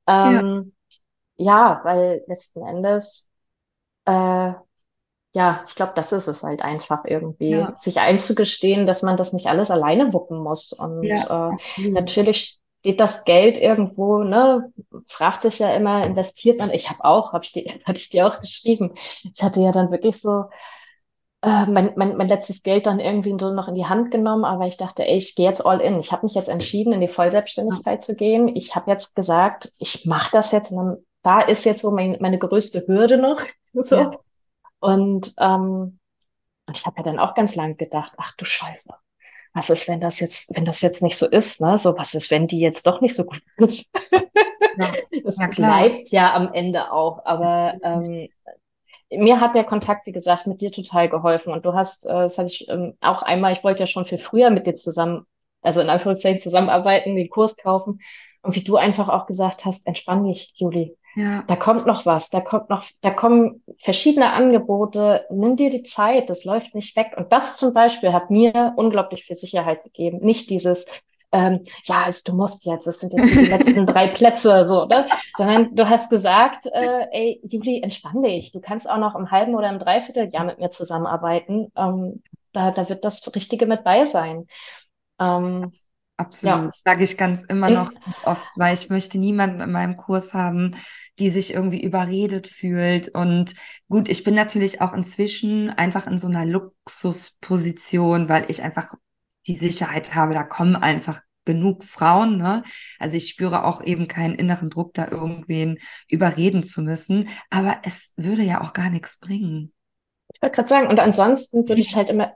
Ähm, 0.07 0.73
ja. 1.37 1.77
ja, 1.77 1.81
weil 1.85 2.25
letzten 2.27 2.67
Endes, 2.67 3.29
äh, 4.05 4.53
ja, 5.35 5.65
ich 5.67 5.75
glaube, 5.75 5.93
das 5.95 6.13
ist 6.13 6.27
es 6.27 6.43
halt 6.43 6.63
einfach 6.63 7.05
irgendwie, 7.07 7.51
ja. 7.51 7.75
sich 7.77 8.01
einzugestehen, 8.01 8.85
dass 8.85 9.03
man 9.03 9.17
das 9.17 9.33
nicht 9.33 9.47
alles 9.47 9.71
alleine 9.71 10.13
wuppen 10.13 10.39
muss. 10.39 10.73
Und 10.73 11.05
ja, 11.05 11.57
äh, 11.79 11.89
natürlich 11.91 12.61
steht 12.81 13.01
das 13.01 13.25
Geld 13.25 13.57
irgendwo, 13.57 14.25
ne, 14.25 14.73
fragt 15.07 15.43
sich 15.43 15.61
ja 15.61 15.73
immer, 15.75 16.05
investiert 16.05 16.59
man, 16.59 16.71
ich 16.71 16.91
habe 16.91 17.05
auch, 17.05 17.33
hab 17.33 17.45
ich 17.45 17.53
die, 17.53 17.65
hatte 17.87 18.01
ich 18.01 18.11
dir 18.11 18.27
auch 18.27 18.41
geschrieben. 18.41 18.95
Ich 19.33 19.43
hatte 19.43 19.61
ja 19.61 19.73
dann 19.73 19.91
wirklich 19.91 20.21
so, 20.21 20.47
äh, 21.43 21.67
mein, 21.67 21.93
mein, 21.97 22.17
mein 22.17 22.29
letztes 22.29 22.63
Geld 22.63 22.87
dann 22.87 23.01
irgendwie 23.01 23.37
so 23.39 23.53
noch 23.53 23.69
in 23.69 23.75
die 23.75 23.87
Hand 23.87 24.11
genommen, 24.13 24.45
aber 24.45 24.67
ich 24.67 24.77
dachte, 24.77 25.05
ey, 25.05 25.17
ich 25.17 25.35
gehe 25.35 25.47
jetzt 25.47 25.65
all 25.67 25.81
in. 25.81 25.99
Ich 25.99 26.13
habe 26.13 26.25
mich 26.25 26.35
jetzt 26.35 26.49
entschieden, 26.49 26.93
in 26.93 27.01
die 27.01 27.09
Vollselbstständigkeit 27.09 28.01
ja. 28.01 28.01
zu 28.01 28.15
gehen. 28.15 28.55
Ich 28.55 28.77
habe 28.77 28.91
jetzt 28.91 29.17
gesagt, 29.17 29.71
ich 29.79 30.07
mache 30.07 30.31
das 30.33 30.53
jetzt 30.53 30.71
und 30.71 30.77
dann, 30.77 30.97
da 31.23 31.41
ist 31.41 31.65
jetzt 31.65 31.83
so 31.83 31.91
mein, 31.91 32.17
meine 32.21 32.39
größte 32.39 32.87
Hürde 32.87 33.19
noch. 33.19 33.41
so. 33.73 33.97
Ja. 33.97 34.11
Und, 34.79 35.35
ähm, 35.39 35.99
und 36.67 36.77
ich 36.77 36.87
habe 36.87 36.97
ja 36.99 37.03
dann 37.03 37.19
auch 37.19 37.35
ganz 37.35 37.57
lang 37.57 37.77
gedacht, 37.77 38.13
ach 38.17 38.33
du 38.37 38.45
Scheiße, 38.45 38.95
was 39.53 39.69
ist, 39.69 39.89
wenn 39.89 40.01
das 40.01 40.21
jetzt, 40.21 40.55
wenn 40.57 40.65
das 40.65 40.81
jetzt 40.81 41.03
nicht 41.03 41.17
so 41.17 41.29
ist, 41.29 41.61
ne? 41.61 41.77
So, 41.77 41.97
was 41.99 42.15
ist, 42.15 42.31
wenn 42.31 42.47
die 42.47 42.61
jetzt 42.61 42.87
doch 42.87 43.01
nicht 43.01 43.17
so 43.17 43.25
gut 43.25 43.43
ist? 43.59 43.87
Ja, 44.79 44.93
das 45.25 45.39
ja, 45.39 45.47
bleibt 45.49 46.09
ja 46.11 46.35
am 46.35 46.53
Ende 46.53 46.93
auch, 46.93 47.25
aber 47.27 47.75
ähm, 47.83 48.29
mir 49.17 49.41
hat 49.41 49.55
der 49.55 49.65
Kontakt, 49.65 50.07
wie 50.07 50.13
gesagt, 50.13 50.47
mit 50.47 50.61
dir 50.61 50.73
total 50.73 51.09
geholfen. 51.09 51.53
Und 51.53 51.65
du 51.65 51.75
hast, 51.75 52.07
äh, 52.07 52.13
das 52.13 52.39
hatte 52.39 52.49
ich 52.49 52.69
ähm, 52.69 52.95
auch 53.01 53.23
einmal, 53.23 53.53
ich 53.53 53.65
wollte 53.65 53.81
ja 53.81 53.87
schon 53.87 54.05
viel 54.05 54.19
früher 54.19 54.51
mit 54.51 54.67
dir 54.67 54.77
zusammen, 54.77 55.27
also 55.63 55.81
in 55.81 55.91
Anführungszeichen 55.91 56.41
zusammenarbeiten, 56.41 57.17
den 57.17 57.31
Kurs 57.31 57.57
kaufen. 57.57 58.01
Und 58.43 58.57
wie 58.57 58.65
du 58.65 58.77
einfach 58.77 59.09
auch 59.09 59.27
gesagt 59.27 59.65
hast, 59.65 59.87
entspann 59.87 60.25
dich, 60.25 60.53
Juli. 60.57 60.97
Ja. 61.15 61.45
Da 61.47 61.57
kommt 61.57 61.87
noch 61.87 62.07
was, 62.07 62.31
da 62.31 62.41
kommt 62.41 62.71
noch, 62.71 62.85
da 63.03 63.11
kommen 63.11 63.63
verschiedene 63.81 64.33
Angebote. 64.33 65.27
Nimm 65.31 65.57
dir 65.57 65.69
die 65.69 65.83
Zeit, 65.83 66.31
das 66.31 66.45
läuft 66.45 66.75
nicht 66.75 66.97
weg. 66.97 67.13
Und 67.17 67.33
das 67.33 67.57
zum 67.57 67.75
Beispiel 67.75 68.13
hat 68.13 68.31
mir 68.31 68.73
unglaublich 68.77 69.25
viel 69.25 69.37
Sicherheit 69.37 69.85
gegeben. 69.85 70.19
Nicht 70.23 70.49
dieses, 70.49 70.87
ähm, 71.33 71.65
ja, 71.85 72.05
also 72.05 72.21
du 72.25 72.35
musst 72.35 72.67
jetzt, 72.67 72.87
das 72.87 73.01
sind 73.01 73.15
jetzt 73.15 73.35
die 73.35 73.47
letzten 73.47 73.87
drei 73.87 74.09
Plätze, 74.09 74.67
so, 74.67 74.85
ne? 74.85 75.07
Sondern 75.35 75.75
du 75.75 75.89
hast 75.89 76.11
gesagt, 76.11 76.67
äh, 76.67 77.07
ey, 77.11 77.41
Juli, 77.49 77.81
entspann 77.83 78.23
dich. 78.23 78.53
Du 78.53 78.61
kannst 78.61 78.89
auch 78.89 78.99
noch 78.99 79.15
im 79.15 79.31
halben 79.31 79.55
oder 79.55 79.71
im 79.71 79.79
Dreivierteljahr 79.79 80.45
mit 80.45 80.59
mir 80.59 80.71
zusammenarbeiten. 80.71 81.73
Ähm, 81.75 82.23
da, 82.53 82.71
da 82.71 82.89
wird 82.89 83.05
das 83.05 83.35
Richtige 83.35 83.67
mit 83.67 83.83
bei 83.83 84.05
sein. 84.05 84.47
Ähm, 85.19 85.73
Absolut. 86.19 86.67
ja. 86.67 86.71
Sage 86.85 87.05
ich 87.05 87.17
ganz 87.17 87.43
immer 87.43 87.71
noch 87.71 87.93
ganz 87.95 88.27
oft, 88.27 88.47
weil 88.57 88.75
ich 88.75 88.91
möchte 88.91 89.19
niemanden 89.19 89.61
in 89.61 89.73
meinem 89.73 89.97
Kurs 89.97 90.35
haben, 90.35 90.77
die 91.19 91.31
sich 91.31 91.55
irgendwie 91.55 91.83
überredet 91.83 92.47
fühlt. 92.47 93.09
Und 93.09 93.55
gut, 93.89 94.11
ich 94.11 94.23
bin 94.23 94.35
natürlich 94.35 94.83
auch 94.83 94.93
inzwischen 94.93 95.71
einfach 95.71 96.07
in 96.07 96.19
so 96.19 96.29
einer 96.29 96.45
Luxusposition, 96.45 98.29
weil 98.29 98.45
ich 98.49 98.63
einfach 98.63 98.95
die 99.47 99.57
Sicherheit 99.57 100.15
habe, 100.15 100.35
da 100.35 100.45
kommen 100.45 100.77
einfach 100.77 101.21
genug 101.45 101.85
Frauen, 101.85 102.39
ne? 102.39 102.63
Also 102.99 103.17
ich 103.17 103.29
spüre 103.29 103.65
auch 103.65 103.83
eben 103.83 104.09
keinen 104.09 104.35
inneren 104.35 104.71
Druck, 104.71 104.95
da 104.95 105.09
irgendwen 105.09 105.79
überreden 106.09 106.63
zu 106.63 106.83
müssen. 106.83 107.29
Aber 107.51 107.79
es 107.83 108.13
würde 108.17 108.43
ja 108.43 108.61
auch 108.61 108.73
gar 108.73 108.91
nichts 108.91 109.19
bringen. 109.19 109.73
Ich 110.33 110.41
wollte 110.41 110.55
gerade 110.55 110.69
sagen, 110.69 110.87
und 110.89 111.01
ansonsten 111.01 111.69
würde 111.69 111.81
ich 111.81 111.97
halt 111.97 112.11
immer, 112.11 112.33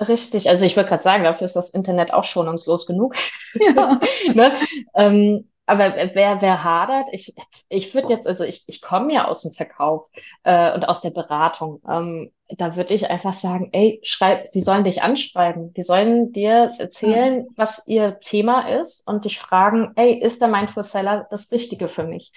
richtig, 0.00 0.48
also 0.48 0.64
ich 0.64 0.76
würde 0.76 0.88
gerade 0.88 1.02
sagen, 1.02 1.24
dafür 1.24 1.46
ist 1.46 1.56
das 1.56 1.70
Internet 1.70 2.12
auch 2.12 2.24
schonungslos 2.24 2.86
genug. 2.86 3.14
Ja. 3.54 4.00
ne? 4.34 4.58
ähm, 4.94 5.48
aber 5.66 5.94
wer, 6.14 6.42
wer 6.42 6.64
hadert, 6.64 7.08
ich, 7.12 7.34
ich 7.68 7.94
würde 7.94 8.12
jetzt, 8.12 8.26
also 8.26 8.44
ich, 8.44 8.64
ich 8.66 8.82
komme 8.82 9.14
ja 9.14 9.26
aus 9.26 9.42
dem 9.42 9.50
Verkauf 9.50 10.08
äh, 10.42 10.74
und 10.74 10.84
aus 10.84 11.00
der 11.00 11.10
Beratung. 11.10 11.80
Ähm, 11.88 12.32
da 12.48 12.76
würde 12.76 12.92
ich 12.92 13.08
einfach 13.08 13.32
sagen, 13.34 13.70
ey, 13.72 14.00
schreib, 14.02 14.52
sie 14.52 14.60
sollen 14.60 14.84
dich 14.84 15.02
anschreiben. 15.02 15.72
Die 15.72 15.82
sollen 15.82 16.32
dir 16.32 16.74
erzählen, 16.78 17.46
was 17.56 17.86
ihr 17.86 18.20
Thema 18.20 18.68
ist 18.68 19.06
und 19.06 19.24
dich 19.24 19.38
fragen, 19.38 19.92
ey, 19.96 20.12
ist 20.12 20.42
der 20.42 20.48
Mindful 20.48 20.84
Seller 20.84 21.26
das 21.30 21.50
Richtige 21.50 21.88
für 21.88 22.04
mich? 22.04 22.32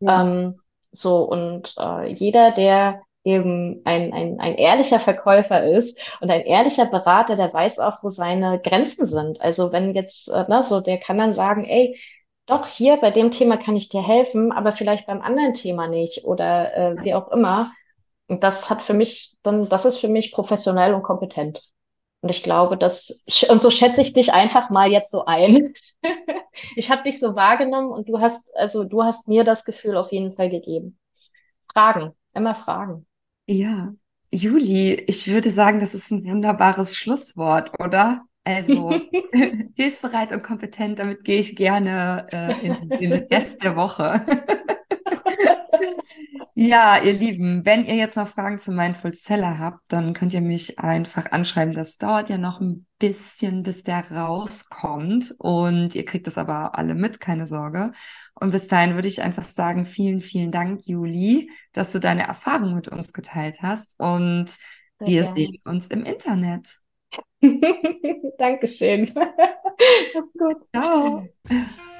Ja. 0.00 0.22
Ähm, 0.22 0.60
so, 0.90 1.22
und 1.22 1.74
äh, 1.78 2.12
jeder, 2.12 2.50
der 2.50 3.02
eben 3.24 3.82
ein, 3.84 4.12
ein, 4.12 4.40
ein 4.40 4.56
ehrlicher 4.56 4.98
Verkäufer 4.98 5.62
ist 5.64 5.96
und 6.20 6.30
ein 6.30 6.42
ehrlicher 6.42 6.86
Berater, 6.86 7.36
der 7.36 7.52
weiß 7.52 7.78
auch, 7.78 8.02
wo 8.02 8.10
seine 8.10 8.60
Grenzen 8.60 9.06
sind. 9.06 9.40
Also 9.40 9.70
wenn 9.72 9.94
jetzt, 9.94 10.28
äh, 10.28 10.44
ne, 10.48 10.64
so, 10.64 10.80
der 10.80 10.98
kann 10.98 11.18
dann 11.18 11.32
sagen, 11.32 11.64
ey, 11.64 11.96
doch, 12.46 12.66
hier 12.66 12.96
bei 12.96 13.10
dem 13.10 13.30
Thema 13.30 13.56
kann 13.56 13.76
ich 13.76 13.88
dir 13.88 14.02
helfen, 14.02 14.52
aber 14.52 14.72
vielleicht 14.72 15.06
beim 15.06 15.22
anderen 15.22 15.54
Thema 15.54 15.86
nicht 15.86 16.24
oder 16.24 16.74
äh, 16.74 17.04
wie 17.04 17.14
auch 17.14 17.28
immer. 17.30 17.72
Und 18.26 18.42
das 18.42 18.70
hat 18.70 18.82
für 18.82 18.94
mich 18.94 19.36
dann, 19.42 19.68
das 19.68 19.84
ist 19.84 19.98
für 19.98 20.08
mich 20.08 20.32
professionell 20.32 20.94
und 20.94 21.02
kompetent. 21.02 21.62
Und 22.20 22.28
ich 22.30 22.42
glaube, 22.42 22.76
dass, 22.76 23.24
und 23.48 23.62
so 23.62 23.70
schätze 23.70 24.00
ich 24.00 24.12
dich 24.12 24.32
einfach 24.32 24.70
mal 24.70 24.90
jetzt 24.90 25.10
so 25.10 25.24
ein. 25.24 25.74
ich 26.76 26.90
habe 26.90 27.02
dich 27.02 27.18
so 27.18 27.34
wahrgenommen 27.34 27.90
und 27.90 28.08
du 28.08 28.20
hast, 28.20 28.44
also 28.54 28.84
du 28.84 29.02
hast 29.02 29.28
mir 29.28 29.44
das 29.44 29.64
Gefühl 29.64 29.96
auf 29.96 30.12
jeden 30.12 30.34
Fall 30.34 30.48
gegeben. 30.48 30.98
Fragen, 31.72 32.12
immer 32.32 32.54
fragen. 32.54 33.06
Ja, 33.46 33.92
Juli, 34.30 34.94
ich 34.94 35.28
würde 35.28 35.50
sagen, 35.50 35.80
das 35.80 35.94
ist 35.94 36.10
ein 36.10 36.24
wunderbares 36.24 36.96
Schlusswort, 36.96 37.72
oder? 37.80 38.22
Also, 38.44 38.90
hilfsbereit 39.76 40.32
und 40.32 40.42
kompetent, 40.42 40.98
damit 40.98 41.24
gehe 41.24 41.38
ich 41.38 41.56
gerne 41.56 42.26
äh, 42.32 42.66
in, 42.66 42.90
in 42.90 43.10
den 43.10 43.24
Rest 43.24 43.62
der 43.62 43.76
Woche. 43.76 44.24
Ja, 46.54 47.02
ihr 47.02 47.14
Lieben, 47.14 47.64
wenn 47.64 47.84
ihr 47.86 47.96
jetzt 47.96 48.16
noch 48.16 48.28
Fragen 48.28 48.58
zu 48.58 48.72
Mindful 48.72 49.14
Seller 49.14 49.58
habt, 49.58 49.80
dann 49.88 50.12
könnt 50.12 50.34
ihr 50.34 50.42
mich 50.42 50.78
einfach 50.78 51.32
anschreiben. 51.32 51.74
Das 51.74 51.96
dauert 51.96 52.28
ja 52.28 52.36
noch 52.36 52.60
ein 52.60 52.86
bisschen, 52.98 53.62
bis 53.62 53.82
der 53.84 54.10
rauskommt. 54.12 55.34
Und 55.38 55.94
ihr 55.94 56.04
kriegt 56.04 56.26
das 56.26 56.36
aber 56.36 56.78
alle 56.78 56.94
mit, 56.94 57.20
keine 57.20 57.46
Sorge. 57.46 57.92
Und 58.34 58.50
bis 58.50 58.68
dahin 58.68 58.94
würde 58.94 59.08
ich 59.08 59.22
einfach 59.22 59.44
sagen, 59.44 59.86
vielen, 59.86 60.20
vielen 60.20 60.52
Dank, 60.52 60.86
Juli, 60.86 61.50
dass 61.72 61.90
du 61.92 62.00
deine 62.00 62.26
Erfahrung 62.26 62.74
mit 62.74 62.86
uns 62.86 63.12
geteilt 63.14 63.62
hast. 63.62 63.98
Und 63.98 64.50
Sehr 64.50 65.08
wir 65.08 65.22
gerne. 65.22 65.34
sehen 65.34 65.58
uns 65.64 65.86
im 65.88 66.04
Internet. 66.04 66.81
Dankeschön. 68.38 69.10
Mach's 69.14 70.32
gut. 70.38 70.56
Ciao. 70.74 71.28